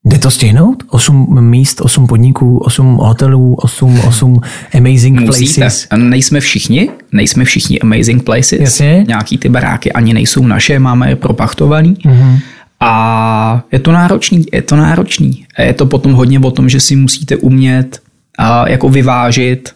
Jde 0.06 0.18
to 0.18 0.30
stihnout? 0.30 0.82
Osm 0.90 1.40
míst, 1.40 1.80
osm 1.80 2.06
podniků, 2.06 2.58
osm 2.58 2.86
hotelů, 2.86 3.54
osm, 3.54 4.00
osm 4.00 4.40
amazing 4.74 5.20
Musíte. 5.20 5.60
places. 5.60 5.88
Nejsme 5.96 6.40
všichni, 6.40 6.90
nejsme 7.12 7.44
všichni 7.44 7.80
amazing 7.80 8.22
places. 8.22 8.60
Jasně. 8.60 9.04
Nějaký 9.08 9.38
ty 9.38 9.48
baráky 9.48 9.92
ani 9.92 10.14
nejsou 10.14 10.46
naše, 10.46 10.78
máme 10.78 11.08
je 11.08 11.16
propachtovaný. 11.16 11.94
Mm-hmm. 11.94 12.38
A 12.80 13.64
je 13.72 13.78
to 13.78 13.92
náročný, 13.92 14.44
je 14.52 14.62
to 14.62 14.76
náročný. 14.76 15.46
A 15.56 15.62
je 15.62 15.72
to 15.72 15.86
potom 15.86 16.12
hodně 16.12 16.40
o 16.40 16.50
tom, 16.50 16.68
že 16.68 16.80
si 16.80 16.96
musíte 16.96 17.36
umět 17.36 18.00
a 18.38 18.68
jako 18.68 18.88
vyvážit 18.88 19.72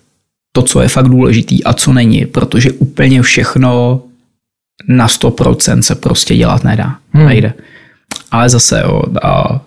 to, 0.53 0.63
co 0.63 0.81
je 0.81 0.89
fakt 0.89 1.09
důležitý 1.09 1.65
a 1.65 1.73
co 1.73 1.93
není, 1.93 2.27
protože 2.27 2.73
úplně 2.73 3.23
všechno 3.23 4.01
na 4.89 5.07
100% 5.07 5.81
se 5.81 5.95
prostě 5.95 6.37
dělat 6.37 6.65
nedá. 6.65 6.97
Hmm. 7.13 7.27
Nejde. 7.27 7.53
Ale 8.31 8.49
zase 8.49 8.81
jo, 8.85 9.03
a 9.23 9.61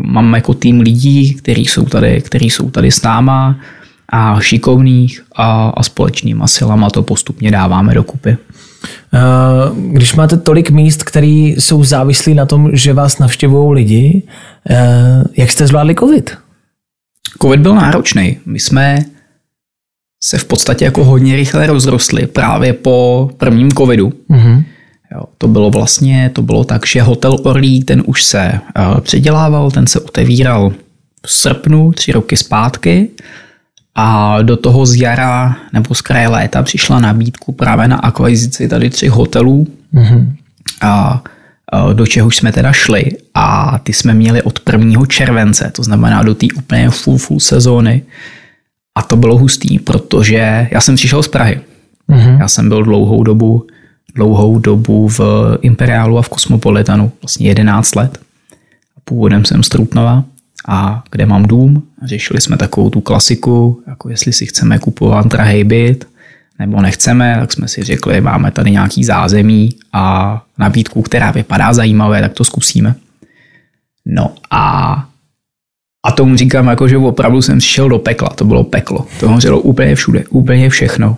mám 0.00 0.34
jako 0.34 0.54
tým 0.54 0.80
lidí, 0.80 1.34
kteří 1.34 1.66
jsou 1.66 1.84
tady, 1.84 2.20
kteří 2.20 2.50
jsou 2.50 2.70
tady 2.70 2.90
s 2.90 3.02
náma 3.02 3.56
a 4.08 4.40
šikovných 4.40 5.22
a, 5.36 5.68
a 5.76 5.82
společnýma 5.82 6.46
silama 6.46 6.90
to 6.90 7.02
postupně 7.02 7.50
dáváme 7.50 7.94
dokupy. 7.94 8.36
Eh, 9.14 9.18
Když 9.92 10.14
máte 10.14 10.36
tolik 10.36 10.70
míst, 10.70 11.02
které 11.02 11.26
jsou 11.56 11.84
závislí 11.84 12.34
na 12.34 12.46
tom, 12.46 12.70
že 12.72 12.92
vás 12.92 13.18
navštěvují 13.18 13.74
lidi, 13.74 14.22
eh, 14.70 15.24
jak 15.36 15.50
jste 15.50 15.66
zvládli 15.66 15.94
covid? 15.94 16.36
Covid 17.42 17.60
byl 17.60 17.74
náročný. 17.74 18.38
My 18.46 18.60
jsme 18.60 19.04
se 20.24 20.38
v 20.38 20.44
podstatě 20.44 20.84
jako 20.84 21.04
hodně 21.04 21.36
rychle 21.36 21.66
rozrostli 21.66 22.26
právě 22.26 22.72
po 22.72 23.30
prvním 23.36 23.70
covidu. 23.72 24.12
Mhm. 24.28 24.64
Jo, 25.14 25.22
to 25.38 25.48
bylo 25.48 25.70
vlastně, 25.70 26.30
to 26.32 26.42
bylo 26.42 26.64
tak, 26.64 26.86
že 26.86 27.02
hotel 27.02 27.36
Orlík, 27.42 27.84
ten 27.84 28.02
už 28.06 28.22
se 28.22 28.52
uh, 28.78 29.00
předělával, 29.00 29.70
ten 29.70 29.86
se 29.86 30.00
otevíral 30.00 30.72
v 31.26 31.32
srpnu, 31.32 31.92
tři 31.92 32.12
roky 32.12 32.36
zpátky 32.36 33.08
a 33.94 34.38
do 34.42 34.56
toho 34.56 34.86
z 34.86 34.94
jara 34.94 35.56
nebo 35.72 35.94
z 35.94 36.00
kraje 36.00 36.28
léta 36.28 36.62
přišla 36.62 37.00
nabídku 37.00 37.52
právě 37.52 37.88
na 37.88 37.96
akvizici 37.96 38.68
tady 38.68 38.90
třech 38.90 39.10
hotelů 39.10 39.66
Mhm. 39.92 40.34
a 40.82 41.22
a 41.72 41.92
do 41.92 42.06
čehož 42.06 42.36
jsme 42.36 42.52
teda 42.52 42.72
šli 42.72 43.04
a 43.34 43.78
ty 43.82 43.92
jsme 43.92 44.14
měli 44.14 44.42
od 44.42 44.60
1. 44.72 45.06
července, 45.06 45.70
to 45.74 45.82
znamená 45.82 46.22
do 46.22 46.34
té 46.34 46.46
úplně 46.56 46.90
full, 46.90 47.18
full 47.18 47.40
sezóny 47.40 48.02
a 48.94 49.02
to 49.02 49.16
bylo 49.16 49.38
hustý, 49.38 49.78
protože 49.78 50.68
já 50.70 50.80
jsem 50.80 50.96
přišel 50.96 51.22
z 51.22 51.28
Prahy. 51.28 51.60
Mhm. 52.08 52.40
Já 52.40 52.48
jsem 52.48 52.68
byl 52.68 52.82
dlouhou 52.82 53.24
dobu, 53.24 53.66
dlouhou 54.14 54.58
dobu 54.58 55.08
v 55.08 55.20
Imperiálu 55.62 56.18
a 56.18 56.22
v 56.22 56.28
Kosmopolitanu, 56.28 57.12
vlastně 57.22 57.48
11 57.48 57.94
let. 57.94 58.18
Původem 59.04 59.44
jsem 59.44 59.62
z 59.62 59.68
Trutnova 59.68 60.24
a 60.68 61.02
kde 61.10 61.26
mám 61.26 61.42
dům. 61.42 61.82
Řešili 62.04 62.40
jsme 62.40 62.56
takovou 62.56 62.90
tu 62.90 63.00
klasiku, 63.00 63.82
jako 63.86 64.08
jestli 64.08 64.32
si 64.32 64.46
chceme 64.46 64.78
kupovat 64.78 65.26
drahý 65.26 65.64
byt, 65.64 66.08
nebo 66.58 66.82
nechceme, 66.82 67.36
tak 67.40 67.52
jsme 67.52 67.68
si 67.68 67.82
řekli, 67.82 68.20
máme 68.20 68.50
tady 68.50 68.70
nějaký 68.70 69.04
zázemí 69.04 69.70
a 69.92 70.42
nabídku, 70.58 71.02
která 71.02 71.30
vypadá 71.30 71.72
zajímavé, 71.72 72.20
tak 72.20 72.32
to 72.32 72.44
zkusíme. 72.44 72.94
No 74.06 74.34
a 74.50 75.06
a 76.06 76.12
tomu 76.12 76.36
říkám, 76.36 76.66
jako, 76.66 76.88
že 76.88 76.96
opravdu 76.96 77.42
jsem 77.42 77.58
přišel 77.58 77.88
do 77.88 77.98
pekla, 77.98 78.28
to 78.28 78.44
bylo 78.44 78.64
peklo. 78.64 79.06
To 79.20 79.28
hořelo 79.28 79.60
úplně 79.60 79.94
všude, 79.94 80.24
úplně 80.30 80.70
všechno. 80.70 81.16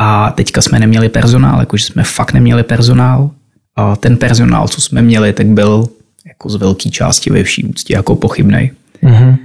A 0.00 0.30
teďka 0.30 0.62
jsme 0.62 0.78
neměli 0.78 1.08
personál, 1.08 1.60
jakože 1.60 1.84
jsme 1.84 2.02
fakt 2.02 2.32
neměli 2.32 2.62
personál. 2.62 3.30
A 3.76 3.96
ten 3.96 4.16
personál, 4.16 4.68
co 4.68 4.80
jsme 4.80 5.02
měli, 5.02 5.32
tak 5.32 5.46
byl 5.46 5.88
jako 6.26 6.48
z 6.48 6.56
velké 6.56 6.90
části 6.90 7.30
ve 7.30 7.42
vší 7.42 7.64
úctě 7.64 7.94
jako 7.94 8.16
pochybnej. 8.16 8.70
Mhm. 9.02 9.36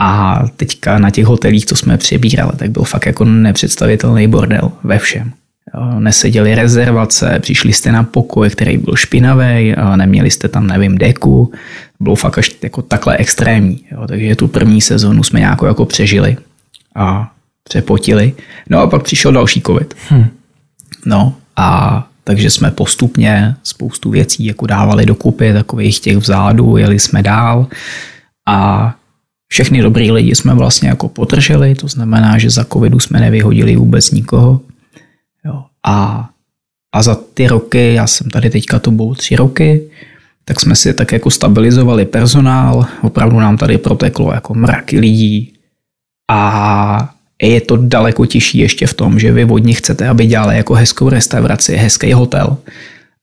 A 0.00 0.42
teďka 0.56 0.98
na 0.98 1.10
těch 1.10 1.26
hotelích, 1.26 1.66
co 1.66 1.76
jsme 1.76 1.98
přebírali, 1.98 2.52
tak 2.56 2.70
byl 2.70 2.82
fakt 2.82 3.06
jako 3.06 3.24
nepředstavitelný 3.24 4.28
bordel 4.28 4.72
ve 4.84 4.98
všem. 4.98 5.32
Neseděly 5.98 6.54
rezervace, 6.54 7.38
přišli 7.40 7.72
jste 7.72 7.92
na 7.92 8.02
pokoj, 8.02 8.50
který 8.50 8.78
byl 8.78 8.96
špinavý, 8.96 9.74
neměli 9.96 10.30
jste 10.30 10.48
tam, 10.48 10.66
nevím, 10.66 10.98
deku. 10.98 11.52
Bylo 12.00 12.16
fakt 12.16 12.38
až 12.38 12.50
jako 12.62 12.82
takhle 12.82 13.16
extrémní. 13.16 13.80
Jo, 13.90 14.06
takže 14.06 14.36
tu 14.36 14.48
první 14.48 14.80
sezonu 14.80 15.22
jsme 15.22 15.40
nějak 15.40 15.58
jako 15.62 15.84
přežili 15.84 16.36
a 16.96 17.32
přepotili. 17.64 18.32
No 18.70 18.78
a 18.78 18.86
pak 18.86 19.02
přišel 19.02 19.32
další 19.32 19.62
covid. 19.62 19.94
Hm. 20.10 20.26
No 21.06 21.34
a 21.56 22.06
takže 22.24 22.50
jsme 22.50 22.70
postupně 22.70 23.54
spoustu 23.62 24.10
věcí 24.10 24.44
jako 24.44 24.66
dávali 24.66 25.06
dokupy, 25.06 25.52
takových 25.52 26.00
těch 26.00 26.16
vzadu, 26.16 26.76
jeli 26.76 26.98
jsme 26.98 27.22
dál 27.22 27.66
a 28.48 28.94
všechny 29.48 29.82
dobrý 29.82 30.10
lidi 30.10 30.34
jsme 30.34 30.54
vlastně 30.54 30.88
jako 30.88 31.08
potrželi, 31.08 31.74
to 31.74 31.88
znamená, 31.88 32.38
že 32.38 32.50
za 32.50 32.64
covidu 32.64 33.00
jsme 33.00 33.20
nevyhodili 33.20 33.76
vůbec 33.76 34.10
nikoho. 34.10 34.60
A, 35.86 36.28
a 36.94 37.02
za 37.02 37.14
ty 37.34 37.46
roky, 37.46 37.94
já 37.94 38.06
jsem 38.06 38.30
tady 38.30 38.50
teďka 38.50 38.78
to 38.78 38.90
bylo 38.90 39.14
tři 39.14 39.36
roky, 39.36 39.90
tak 40.44 40.60
jsme 40.60 40.76
si 40.76 40.94
tak 40.94 41.12
jako 41.12 41.30
stabilizovali 41.30 42.04
personál, 42.04 42.86
opravdu 43.02 43.40
nám 43.40 43.56
tady 43.56 43.78
proteklo 43.78 44.34
jako 44.34 44.54
mraky 44.54 44.98
lidí 44.98 45.52
a 46.30 47.14
je 47.42 47.60
to 47.60 47.76
daleko 47.76 48.26
těžší 48.26 48.58
ještě 48.58 48.86
v 48.86 48.94
tom, 48.94 49.18
že 49.18 49.32
vy 49.32 49.44
od 49.44 49.58
nich 49.58 49.78
chcete, 49.78 50.08
aby 50.08 50.26
dělali 50.26 50.56
jako 50.56 50.74
hezkou 50.74 51.08
restauraci, 51.08 51.76
hezký 51.76 52.12
hotel, 52.12 52.56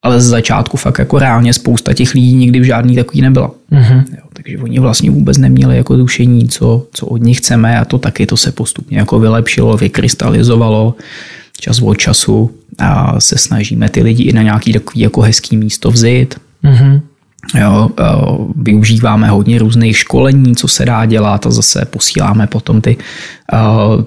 ale 0.01 0.21
z 0.21 0.25
začátku 0.25 0.77
fakt 0.77 0.99
jako 0.99 1.19
reálně 1.19 1.53
spousta 1.53 1.93
těch 1.93 2.13
lidí 2.13 2.33
nikdy 2.33 2.59
v 2.59 2.63
žádný 2.63 2.95
takový 2.95 3.21
nebyla. 3.21 3.51
Mhm. 3.71 4.05
Jo, 4.11 4.23
takže 4.33 4.57
oni 4.57 4.79
vlastně 4.79 5.11
vůbec 5.11 5.37
neměli 5.37 5.77
jako 5.77 5.97
tušení, 5.97 6.47
co, 6.47 6.87
co 6.93 7.05
od 7.05 7.21
nich 7.21 7.37
chceme 7.37 7.79
a 7.79 7.85
to 7.85 7.97
taky 7.97 8.25
to 8.25 8.37
se 8.37 8.51
postupně 8.51 8.97
jako 8.97 9.19
vylepšilo, 9.19 9.77
vykrystalizovalo 9.77 10.95
čas 11.59 11.81
od 11.81 11.95
času 11.95 12.51
a 12.77 13.19
se 13.19 13.37
snažíme 13.37 13.89
ty 13.89 14.03
lidi 14.03 14.23
i 14.23 14.33
na 14.33 14.41
nějaký 14.41 14.73
takový 14.73 14.99
jako 14.99 15.21
hezký 15.21 15.57
místo 15.57 15.91
vzít. 15.91 16.35
Mhm. 16.63 17.01
Jo, 17.59 17.89
využíváme 18.55 19.29
hodně 19.29 19.59
různých 19.59 19.97
školení, 19.97 20.55
co 20.55 20.67
se 20.67 20.85
dá 20.85 21.05
dělat 21.05 21.45
a 21.45 21.51
zase 21.51 21.85
posíláme 21.85 22.47
potom 22.47 22.81
ty, 22.81 22.97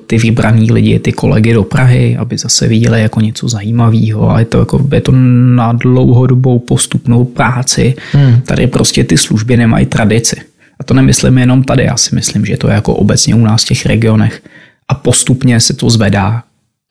ty 0.07 0.19
vybraný 0.19 0.73
lidi, 0.73 0.99
ty 0.99 1.13
kolegy 1.13 1.53
do 1.53 1.63
Prahy, 1.63 2.17
aby 2.17 2.39
zase 2.39 2.69
viděli 2.69 3.03
jako 3.03 3.21
něco 3.21 3.49
zajímavého 3.49 4.31
a 4.31 4.39
je 4.39 4.45
to, 4.45 4.59
jako, 4.59 4.89
je 4.93 5.01
to 5.01 5.13
na 5.57 5.73
dlouhodobou 5.73 6.59
postupnou 6.59 7.25
práci. 7.25 7.95
Hmm. 8.13 8.41
Tady 8.41 8.67
prostě 8.67 9.05
ty 9.05 9.17
služby 9.17 9.57
nemají 9.57 9.87
tradici. 9.87 10.37
A 10.81 10.85
to 10.85 10.95
nemyslím 10.95 11.39
jenom 11.39 11.63
tady, 11.63 11.85
já 11.85 11.97
si 11.97 12.15
myslím, 12.15 12.47
že 12.47 12.57
to 12.57 12.69
je 12.69 12.75
jako 12.75 12.95
obecně 12.95 13.35
u 13.35 13.45
nás 13.45 13.65
v 13.65 13.69
těch 13.69 13.87
regionech. 13.87 14.43
A 14.89 14.95
postupně 14.95 15.61
se 15.61 15.75
to 15.75 15.91
zvedá 15.91 16.43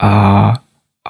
a 0.01 0.53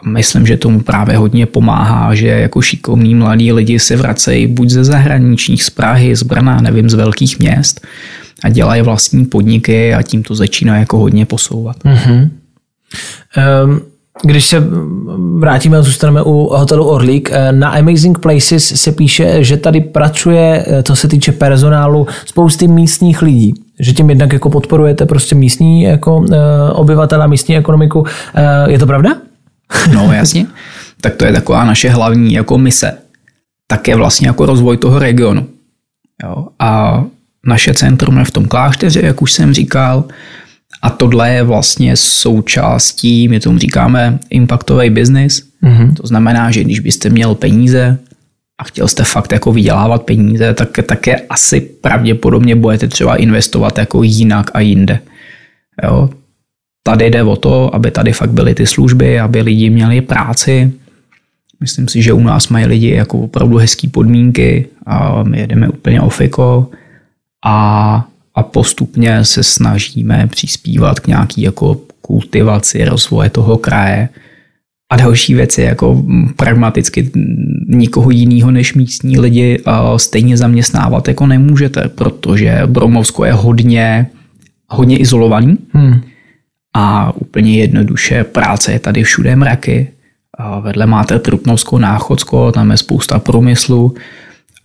myslím, 0.05 0.48
že 0.48 0.57
tomu 0.57 0.81
právě 0.81 1.17
hodně 1.17 1.45
pomáhá, 1.45 2.15
že 2.15 2.27
jako 2.27 2.62
šikovní 2.62 3.15
mladí 3.15 3.51
lidi 3.51 3.79
se 3.79 3.95
vracejí 3.95 4.48
buď 4.48 4.69
ze 4.69 4.83
zahraničních, 4.83 5.63
z 5.63 5.69
Prahy, 5.69 6.15
z 6.15 6.24
Brna, 6.24 6.62
nevím, 6.62 6.89
z 6.89 6.93
velkých 6.93 7.39
měst 7.39 7.88
a 8.43 8.50
dělají 8.50 8.81
vlastní 8.81 9.25
podniky 9.25 9.93
a 9.93 10.01
tím 10.01 10.24
to 10.24 10.36
začíná 10.36 10.77
jako 10.77 10.98
hodně 10.98 11.25
posouvat. 11.25 11.75
Mhm. 11.83 12.29
Ehm, 13.38 13.81
Když 14.24 14.45
se 14.45 14.63
vrátíme 15.39 15.77
a 15.77 15.81
zůstaneme 15.81 16.21
u 16.21 16.50
hotelu 16.51 16.86
Orlík, 16.86 17.29
eh, 17.31 17.51
na 17.51 17.69
Amazing 17.69 18.19
Places 18.19 18.81
se 18.81 18.91
píše, 18.91 19.43
že 19.43 19.57
tady 19.57 19.81
pracuje, 19.81 20.65
eh, 20.67 20.83
co 20.83 20.95
se 20.95 21.07
týče 21.07 21.31
personálu, 21.31 22.07
spousty 22.25 22.67
místních 22.67 23.21
lidí. 23.21 23.53
Že 23.81 23.93
tím 23.93 24.09
jednak 24.09 24.33
jako 24.33 24.50
podporujete 24.50 25.05
prostě 25.05 25.35
místní 25.35 25.83
jako 25.83 26.25
eh, 26.31 26.38
obyvatele, 26.71 27.27
místní 27.27 27.57
ekonomiku. 27.57 28.05
Je 28.67 28.79
to 28.79 28.85
pravda? 28.85 29.09
No 29.93 30.13
jasně. 30.13 30.45
tak 31.01 31.15
to 31.15 31.25
je 31.25 31.33
taková 31.33 31.65
naše 31.65 31.89
hlavní 31.89 32.33
jako 32.33 32.57
mise. 32.57 32.97
Také 33.67 33.95
vlastně 33.95 34.27
jako 34.27 34.45
rozvoj 34.45 34.77
toho 34.77 35.00
regionu. 35.00 35.47
Jo. 36.23 36.47
A 36.59 37.03
naše 37.45 37.73
centrum 37.73 38.17
je 38.17 38.25
v 38.25 38.31
tom 38.31 38.45
klášteře, 38.45 39.01
jak 39.03 39.21
už 39.21 39.33
jsem 39.33 39.53
říkal, 39.53 40.03
a 40.81 40.89
tohle 40.89 41.29
je 41.29 41.43
vlastně 41.43 41.97
součástí, 41.97 43.27
my 43.27 43.39
tomu 43.39 43.57
říkáme 43.57 44.19
impactový 44.29 44.89
business. 44.89 45.41
Mm-hmm. 45.63 45.93
To 45.93 46.07
znamená, 46.07 46.51
že 46.51 46.63
když 46.63 46.79
byste 46.79 47.09
měl 47.09 47.35
peníze 47.35 47.97
a 48.62 48.63
chtěl 48.63 48.88
jste 48.88 49.03
fakt 49.03 49.32
jako 49.32 49.51
vydělávat 49.51 50.03
peníze, 50.03 50.53
tak 50.53 50.70
také 50.86 51.15
asi 51.20 51.62
pravděpodobně 51.62 52.56
budete 52.56 52.88
třeba 52.88 53.15
investovat 53.15 53.77
jako 53.77 54.03
jinak 54.03 54.51
a 54.53 54.60
jinde. 54.60 55.00
Jo. 55.84 56.10
Tady 56.84 57.10
jde 57.10 57.24
o 57.24 57.36
to, 57.36 57.75
aby 57.75 57.91
tady 57.91 58.13
fakt 58.13 58.32
byly 58.32 58.53
ty 58.53 58.68
služby, 58.68 59.20
aby 59.20 59.41
lidi 59.41 59.70
měli 59.70 60.01
práci. 60.01 60.72
Myslím 61.60 61.88
si, 61.88 62.01
že 62.01 62.13
u 62.13 62.24
nás 62.24 62.48
mají 62.48 62.65
lidi 62.65 62.89
jako 62.89 63.20
opravdu 63.20 63.58
hezké 63.58 63.88
podmínky 63.89 64.68
a 64.86 65.24
my 65.24 65.39
jedeme 65.39 65.70
úplně 65.70 66.01
ofiko 66.01 66.70
a, 67.46 68.08
a 68.36 68.44
postupně 68.44 69.25
se 69.25 69.44
snažíme 69.44 70.27
přispívat 70.27 71.00
k 71.00 71.08
nějaký 71.08 71.41
jako 71.41 71.82
kultivaci 72.01 72.86
rozvoje 72.86 73.30
toho 73.30 73.58
kraje 73.58 74.10
a 74.91 74.95
další 74.95 75.33
věci, 75.33 75.62
jako 75.62 76.05
pragmaticky 76.36 77.12
nikoho 77.67 78.10
jiného 78.10 78.51
než 78.51 78.74
místní 78.74 79.19
lidi 79.19 79.63
stejně 79.98 80.38
zaměstnávat 80.38 81.07
jako 81.07 81.27
nemůžete, 81.27 81.89
protože 81.89 82.62
Bromovsko 82.65 83.25
je 83.25 83.33
hodně, 83.33 84.07
hodně 84.67 84.98
izolovaný 84.98 85.57
hmm. 85.74 86.01
a 86.75 87.15
úplně 87.15 87.57
jednoduše 87.57 88.24
práce 88.24 88.71
je 88.71 88.79
tady 88.79 89.03
všude 89.03 89.36
mraky. 89.36 89.88
A 90.38 90.60
vedle 90.60 90.86
máte 90.86 91.19
Trutnovsko, 91.19 91.79
Náchodsko, 91.79 92.51
tam 92.51 92.71
je 92.71 92.77
spousta 92.77 93.19
průmyslu 93.19 93.95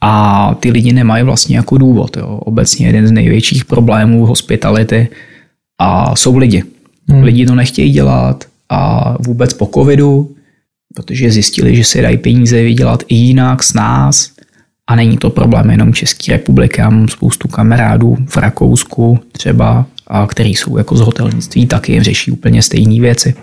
a 0.00 0.54
ty 0.60 0.70
lidi 0.70 0.92
nemají 0.92 1.24
vlastně 1.24 1.56
jako 1.56 1.78
důvod. 1.78 2.16
Jo. 2.16 2.26
Obecně 2.26 2.86
jeden 2.86 3.06
z 3.06 3.12
největších 3.12 3.64
problémů 3.64 4.26
hospitality 4.26 5.08
a 5.80 6.16
jsou 6.16 6.36
lidi. 6.36 6.62
Hmm. 7.08 7.22
Lidi 7.22 7.46
to 7.46 7.54
nechtějí 7.54 7.92
dělat, 7.92 8.44
a 8.68 9.14
vůbec 9.22 9.54
po 9.54 9.70
covidu, 9.74 10.34
protože 10.94 11.30
zjistili, 11.30 11.76
že 11.76 11.84
si 11.84 12.02
dají 12.02 12.18
peníze 12.18 12.62
vydělat 12.62 13.02
i 13.08 13.14
jinak 13.14 13.62
s 13.62 13.74
nás 13.74 14.32
a 14.86 14.96
není 14.96 15.16
to 15.16 15.30
problém 15.30 15.70
jenom 15.70 15.94
České 15.94 16.32
republiky. 16.32 16.80
Já 16.80 16.90
mám 16.90 17.08
spoustu 17.08 17.48
kamarádů 17.48 18.16
v 18.28 18.36
Rakousku 18.36 19.18
třeba, 19.32 19.86
a 20.06 20.26
který 20.26 20.54
jsou 20.54 20.76
jako 20.78 20.96
z 20.96 21.00
hotelnictví, 21.00 21.66
taky 21.66 22.02
řeší 22.02 22.30
úplně 22.30 22.62
stejné 22.62 23.00
věci. 23.00 23.34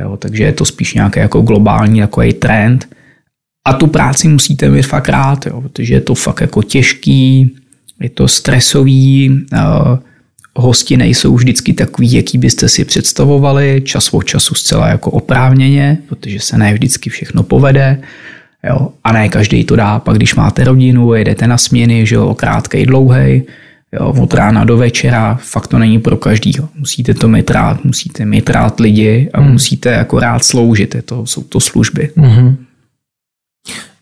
Jo, 0.00 0.16
takže 0.16 0.44
je 0.44 0.52
to 0.52 0.64
spíš 0.64 0.94
nějaký 0.94 1.20
jako 1.20 1.40
globální 1.40 2.00
takový 2.00 2.32
trend. 2.32 2.88
A 3.68 3.72
tu 3.72 3.86
práci 3.86 4.28
musíte 4.28 4.68
mít 4.68 4.82
fakt 4.82 5.08
rád, 5.08 5.46
jo, 5.46 5.60
protože 5.60 5.94
je 5.94 6.00
to 6.00 6.14
fakt 6.14 6.40
jako 6.40 6.62
těžký, 6.62 7.56
je 8.00 8.10
to 8.10 8.28
stresový, 8.28 9.46
hosti 10.60 10.96
nejsou 10.96 11.34
vždycky 11.34 11.72
takový, 11.72 12.12
jaký 12.12 12.38
byste 12.38 12.68
si 12.68 12.84
představovali, 12.84 13.82
čas 13.84 14.08
od 14.14 14.22
času 14.22 14.54
zcela 14.54 14.88
jako 14.88 15.10
oprávněně, 15.10 15.98
protože 16.08 16.40
se 16.40 16.58
ne 16.58 16.72
vždycky 16.72 17.10
všechno 17.10 17.42
povede. 17.42 18.00
Jo, 18.68 18.88
a 19.04 19.12
ne 19.12 19.28
každý 19.28 19.64
to 19.64 19.76
dá. 19.76 19.98
Pak 19.98 20.16
když 20.16 20.34
máte 20.34 20.64
rodinu, 20.64 21.14
jedete 21.14 21.46
na 21.46 21.58
směny, 21.58 22.06
že 22.06 22.14
jo, 22.14 22.34
krátkej, 22.34 22.86
dlouhej, 22.86 23.42
jo, 23.92 24.14
od 24.22 24.34
rána 24.34 24.64
do 24.64 24.76
večera, 24.76 25.38
fakt 25.42 25.66
to 25.66 25.78
není 25.78 25.98
pro 25.98 26.16
každýho. 26.16 26.68
Musíte 26.78 27.14
to 27.14 27.28
mít 27.28 27.50
rád, 27.50 27.84
musíte 27.84 28.24
mít 28.24 28.50
rád 28.50 28.80
lidi 28.80 29.30
a 29.32 29.40
hmm. 29.40 29.52
musíte 29.52 29.90
jako 29.90 30.18
rád 30.18 30.44
sloužit. 30.44 30.94
Je 30.94 31.02
to, 31.02 31.26
jsou 31.26 31.42
to 31.42 31.60
služby. 31.60 32.10
Mm-hmm. 32.16 32.56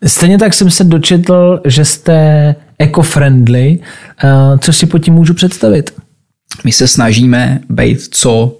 Stejně 0.05 0.37
tak 0.37 0.53
jsem 0.53 0.71
se 0.71 0.83
dočetl, 0.83 1.61
že 1.65 1.85
jste 1.85 2.55
eco-friendly. 2.79 3.79
Co 4.59 4.73
si 4.73 4.85
pod 4.85 4.99
tím 4.99 5.13
můžu 5.13 5.33
představit? 5.33 5.93
My 6.63 6.71
se 6.71 6.87
snažíme 6.87 7.59
být 7.69 7.99
co 8.11 8.57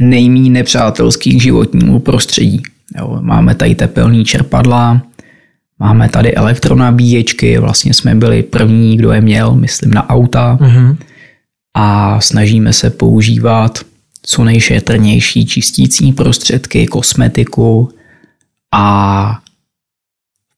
nejmí 0.00 0.50
nepřátelský 0.50 1.38
k 1.38 1.42
životnímu 1.42 1.98
prostředí. 1.98 2.62
Jo, 2.98 3.18
máme 3.20 3.54
tady 3.54 3.74
tepelný 3.74 4.24
čerpadla, 4.24 5.02
máme 5.78 6.08
tady 6.08 6.34
elektronabíječky, 6.34 7.58
vlastně 7.58 7.94
jsme 7.94 8.14
byli 8.14 8.42
první, 8.42 8.96
kdo 8.96 9.12
je 9.12 9.20
měl, 9.20 9.54
myslím 9.54 9.90
na 9.90 10.10
auta. 10.10 10.58
Mm-hmm. 10.60 10.96
A 11.74 12.20
snažíme 12.20 12.72
se 12.72 12.90
používat 12.90 13.78
co 14.22 14.44
nejšetrnější 14.44 15.46
čistící 15.46 16.12
prostředky, 16.12 16.86
kosmetiku 16.86 17.88
a 18.74 19.38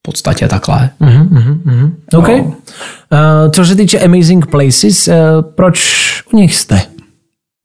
podstatě 0.06 0.48
takhle. 0.48 0.90
Mm-hmm, 1.00 1.28
mm-hmm. 1.28 1.92
OK. 2.14 2.28
Uh, 2.28 3.50
co 3.50 3.64
se 3.64 3.76
týče 3.76 4.00
Amazing 4.00 4.46
Places, 4.46 5.08
uh, 5.08 5.14
proč 5.42 5.78
u 6.32 6.36
nich 6.36 6.54
jste? 6.54 6.80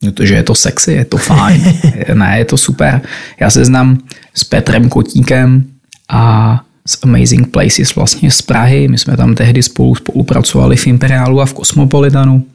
Protože 0.06 0.36
je 0.36 0.44
to 0.44 0.56
sexy, 0.56 0.92
je 0.94 1.06
to 1.06 1.18
fajn. 1.18 1.64
ne, 2.14 2.40
je 2.40 2.46
to 2.46 2.58
super. 2.58 3.02
Já 3.40 3.50
se 3.50 3.66
znám 3.66 3.98
s 4.34 4.44
Petrem 4.44 4.90
Kotíkem 4.90 5.64
a 6.10 6.62
z 6.88 6.98
Amazing 7.04 7.52
Places 7.52 7.96
vlastně 7.96 8.32
z 8.32 8.42
Prahy. 8.42 8.88
My 8.88 8.98
jsme 8.98 9.18
tam 9.18 9.36
tehdy 9.36 9.64
spolu 9.64 9.96
spolupracovali 9.96 10.76
v 10.76 10.88
Imperiálu 10.88 11.42
a 11.42 11.46
v 11.46 11.54
Kosmopolitanu. 11.54 12.46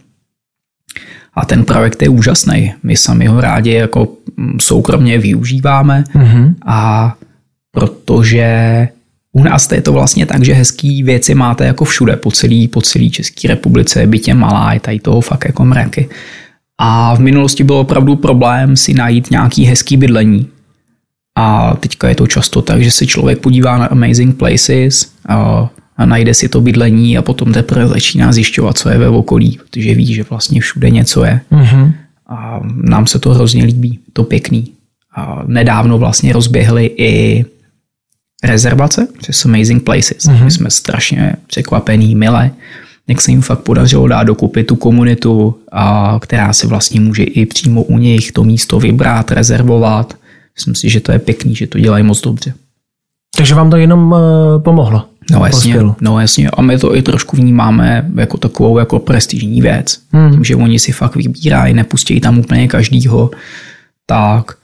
A 1.34 1.44
ten 1.44 1.64
projekt 1.64 2.02
je 2.02 2.08
úžasný. 2.08 2.74
My 2.82 2.96
sami 2.96 3.26
ho 3.26 3.40
rádi 3.40 3.72
jako 3.72 4.08
mm, 4.36 4.60
soukromně 4.60 5.18
využíváme 5.18 6.04
mm-hmm. 6.14 6.54
a 6.66 7.14
protože 7.70 8.48
u 9.36 9.42
nás 9.42 9.72
je 9.72 9.82
to 9.82 9.92
vlastně 9.92 10.26
tak, 10.26 10.44
že 10.44 10.52
hezký 10.52 11.02
věci 11.02 11.34
máte 11.34 11.66
jako 11.66 11.84
všude, 11.84 12.16
po 12.16 12.30
celé 12.30 12.68
po 12.70 12.82
celý 12.82 13.10
České 13.10 13.48
republice, 13.48 14.06
bytě 14.06 14.34
malá, 14.34 14.72
je 14.72 14.80
tady 14.80 14.98
toho 15.00 15.20
fakt 15.20 15.44
jako 15.44 15.64
mraky. 15.64 16.08
A 16.78 17.14
v 17.14 17.20
minulosti 17.20 17.64
byl 17.64 17.74
opravdu 17.74 18.16
problém 18.16 18.76
si 18.76 18.94
najít 18.94 19.30
nějaký 19.30 19.64
hezký 19.64 19.96
bydlení. 19.96 20.46
A 21.38 21.76
teďka 21.76 22.08
je 22.08 22.14
to 22.14 22.26
často 22.26 22.62
tak, 22.62 22.82
že 22.82 22.90
se 22.90 23.06
člověk 23.06 23.38
podívá 23.38 23.78
na 23.78 23.86
Amazing 23.86 24.36
Places 24.36 25.10
a, 25.28 25.68
a 25.96 26.06
najde 26.06 26.34
si 26.34 26.48
to 26.48 26.60
bydlení 26.60 27.18
a 27.18 27.22
potom 27.22 27.52
teprve 27.52 27.88
začíná 27.88 28.32
zjišťovat, 28.32 28.78
co 28.78 28.88
je 28.88 28.98
ve 28.98 29.08
okolí, 29.08 29.58
protože 29.58 29.94
ví, 29.94 30.14
že 30.14 30.24
vlastně 30.30 30.60
všude 30.60 30.90
něco 30.90 31.24
je. 31.24 31.40
Mm-hmm. 31.52 31.92
A 32.26 32.60
nám 32.74 33.06
se 33.06 33.18
to 33.18 33.34
hrozně 33.34 33.64
líbí, 33.64 33.98
to 34.12 34.24
pěkný. 34.24 34.72
A 35.16 35.42
nedávno 35.46 35.98
vlastně 35.98 36.32
rozběhli 36.32 36.90
i 36.96 37.44
rezervace 38.44 39.08
přes 39.18 39.44
Amazing 39.44 39.82
Places. 39.82 40.24
Mm-hmm. 40.24 40.44
My 40.44 40.50
jsme 40.50 40.70
strašně 40.70 41.32
překvapení, 41.46 42.14
milé, 42.14 42.50
jak 43.08 43.20
se 43.20 43.30
jim 43.30 43.42
fakt 43.42 43.60
podařilo 43.60 44.08
dát 44.08 44.22
dokupy 44.24 44.64
tu 44.64 44.76
komunitu, 44.76 45.58
a, 45.72 46.18
která 46.22 46.52
si 46.52 46.66
vlastně 46.66 47.00
může 47.00 47.22
i 47.22 47.46
přímo 47.46 47.82
u 47.82 47.98
nich 47.98 48.32
to 48.32 48.44
místo 48.44 48.78
vybrat, 48.78 49.30
rezervovat. 49.30 50.14
Myslím 50.56 50.74
si, 50.74 50.88
že 50.88 51.00
to 51.00 51.12
je 51.12 51.18
pěkný, 51.18 51.54
že 51.54 51.66
to 51.66 51.78
dělají 51.78 52.04
moc 52.04 52.20
dobře. 52.20 52.54
Takže 53.36 53.54
vám 53.54 53.70
to 53.70 53.76
jenom 53.76 54.12
uh, 54.12 54.18
pomohlo? 54.62 55.04
No 55.30 55.46
jasně, 55.46 55.76
no 56.00 56.20
jasně. 56.20 56.50
A 56.50 56.62
my 56.62 56.78
to 56.78 56.96
i 56.96 57.02
trošku 57.02 57.36
vnímáme 57.36 58.10
jako 58.16 58.36
takovou 58.36 58.78
jako 58.78 58.98
prestižní 58.98 59.62
věc. 59.62 59.98
Hmm. 60.12 60.32
Tím, 60.32 60.44
že 60.44 60.56
oni 60.56 60.78
si 60.78 60.92
fakt 60.92 61.16
vybírají, 61.16 61.74
nepustí 61.74 62.20
tam 62.20 62.38
úplně 62.38 62.68
každýho, 62.68 63.30
tak 64.06 64.56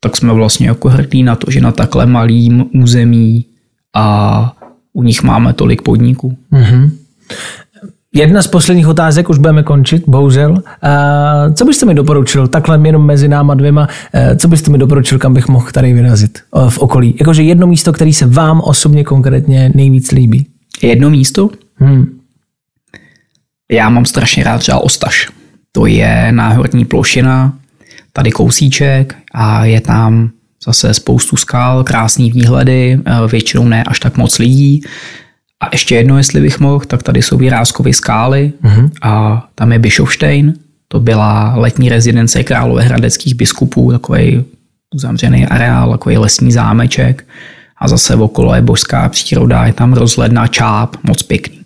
tak 0.00 0.16
jsme 0.16 0.32
vlastně 0.32 0.66
jako 0.68 0.88
hrdí 0.88 1.22
na 1.22 1.36
to, 1.36 1.50
že 1.50 1.60
na 1.60 1.72
takhle 1.72 2.06
malým 2.06 2.64
území 2.82 3.46
a 3.94 4.56
u 4.92 5.02
nich 5.02 5.22
máme 5.22 5.52
tolik 5.52 5.82
podniků. 5.82 6.38
Mm-hmm. 6.52 6.90
Jedna 8.14 8.42
z 8.42 8.46
posledních 8.46 8.88
otázek, 8.88 9.28
už 9.28 9.38
budeme 9.38 9.62
končit, 9.62 10.04
bohužel. 10.06 10.62
Co 11.54 11.64
byste 11.64 11.86
mi 11.86 11.94
doporučil, 11.94 12.48
takhle 12.48 12.80
jenom 12.84 13.06
mezi 13.06 13.28
náma 13.28 13.54
dvěma, 13.54 13.88
e, 14.14 14.36
co 14.36 14.48
byste 14.48 14.70
mi 14.70 14.78
doporučil, 14.78 15.18
kam 15.18 15.34
bych 15.34 15.48
mohl 15.48 15.70
tady 15.72 15.92
vyrazit 15.92 16.38
v 16.68 16.78
okolí? 16.78 17.14
Jakože 17.20 17.42
jedno 17.42 17.66
místo, 17.66 17.92
které 17.92 18.12
se 18.12 18.26
vám 18.26 18.60
osobně 18.60 19.04
konkrétně 19.04 19.72
nejvíc 19.74 20.10
líbí. 20.12 20.46
Jedno 20.82 21.10
místo? 21.10 21.50
Hmm. 21.74 22.06
Já 23.72 23.88
mám 23.88 24.04
strašně 24.04 24.44
rád 24.44 24.58
třeba 24.58 24.78
Ostaš. 24.78 25.28
To 25.72 25.86
je 25.86 26.32
náhorní 26.32 26.84
plošina, 26.84 27.52
tady 28.12 28.30
kousíček 28.30 29.16
a 29.34 29.64
je 29.64 29.80
tam 29.80 30.30
zase 30.64 30.94
spoustu 30.94 31.36
skal, 31.36 31.84
krásný 31.84 32.30
výhledy, 32.30 33.00
eh, 33.06 33.12
většinou 33.28 33.64
ne 33.64 33.84
až 33.84 34.00
tak 34.00 34.16
moc 34.16 34.38
lidí. 34.38 34.82
A 35.60 35.68
ještě 35.72 35.94
jedno, 35.94 36.18
jestli 36.18 36.40
bych 36.40 36.60
mohl, 36.60 36.84
tak 36.84 37.02
tady 37.02 37.22
jsou 37.22 37.36
Vyrázkovy 37.36 37.92
skály 37.92 38.52
mm-hmm. 38.62 38.90
a 39.02 39.46
tam 39.54 39.72
je 39.72 39.78
Bischofstein, 39.78 40.54
to 40.88 41.00
byla 41.00 41.54
letní 41.56 41.88
rezidence 41.88 42.44
královéhradeckých 42.44 43.34
biskupů, 43.34 43.92
takový 43.92 44.44
uzavřený 44.94 45.46
areál, 45.46 45.90
takový 45.90 46.18
lesní 46.18 46.52
zámeček 46.52 47.26
a 47.78 47.88
zase 47.88 48.14
okolo 48.14 48.54
je 48.54 48.62
božská 48.62 49.08
příroda, 49.08 49.66
je 49.66 49.72
tam 49.72 49.92
rozhledna 49.92 50.46
čáp, 50.46 50.96
moc 51.02 51.22
pěkný. 51.22 51.57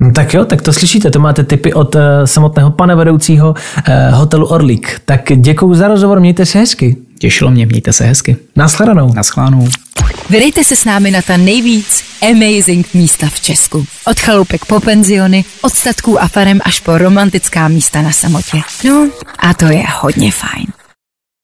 No 0.00 0.12
tak 0.12 0.34
jo, 0.34 0.44
tak 0.44 0.62
to 0.62 0.72
slyšíte, 0.72 1.10
to 1.10 1.20
máte 1.20 1.44
tipy 1.44 1.72
od 1.72 1.94
uh, 1.94 2.00
samotného 2.24 2.70
pane 2.70 2.94
vedoucího 2.94 3.50
uh, 3.50 4.14
hotelu 4.18 4.46
Orlík. 4.46 5.00
Tak 5.04 5.20
děkuji 5.36 5.74
za 5.74 5.88
rozhovor, 5.88 6.20
mějte 6.20 6.46
se 6.46 6.58
hezky. 6.58 6.96
Těšilo 7.18 7.50
mě, 7.50 7.66
mějte 7.66 7.92
se 7.92 8.04
hezky. 8.04 8.36
Naschledanou. 8.56 9.12
Naschledanou. 9.12 9.68
Vydejte 10.30 10.64
se 10.64 10.76
s 10.76 10.84
námi 10.84 11.10
na 11.10 11.22
ta 11.22 11.36
nejvíc 11.36 12.04
amazing 12.30 12.94
místa 12.94 13.26
v 13.28 13.40
Česku. 13.40 13.86
Od 14.06 14.20
chaloupek 14.20 14.64
po 14.64 14.80
penziony, 14.80 15.44
od 15.62 15.72
statků 15.72 16.22
a 16.22 16.28
farem 16.28 16.60
až 16.64 16.80
po 16.80 16.98
romantická 16.98 17.68
místa 17.68 18.02
na 18.02 18.12
samotě. 18.12 18.60
No 18.84 19.08
a 19.38 19.54
to 19.54 19.64
je 19.64 19.84
hodně 20.00 20.32
fajn. 20.32 20.66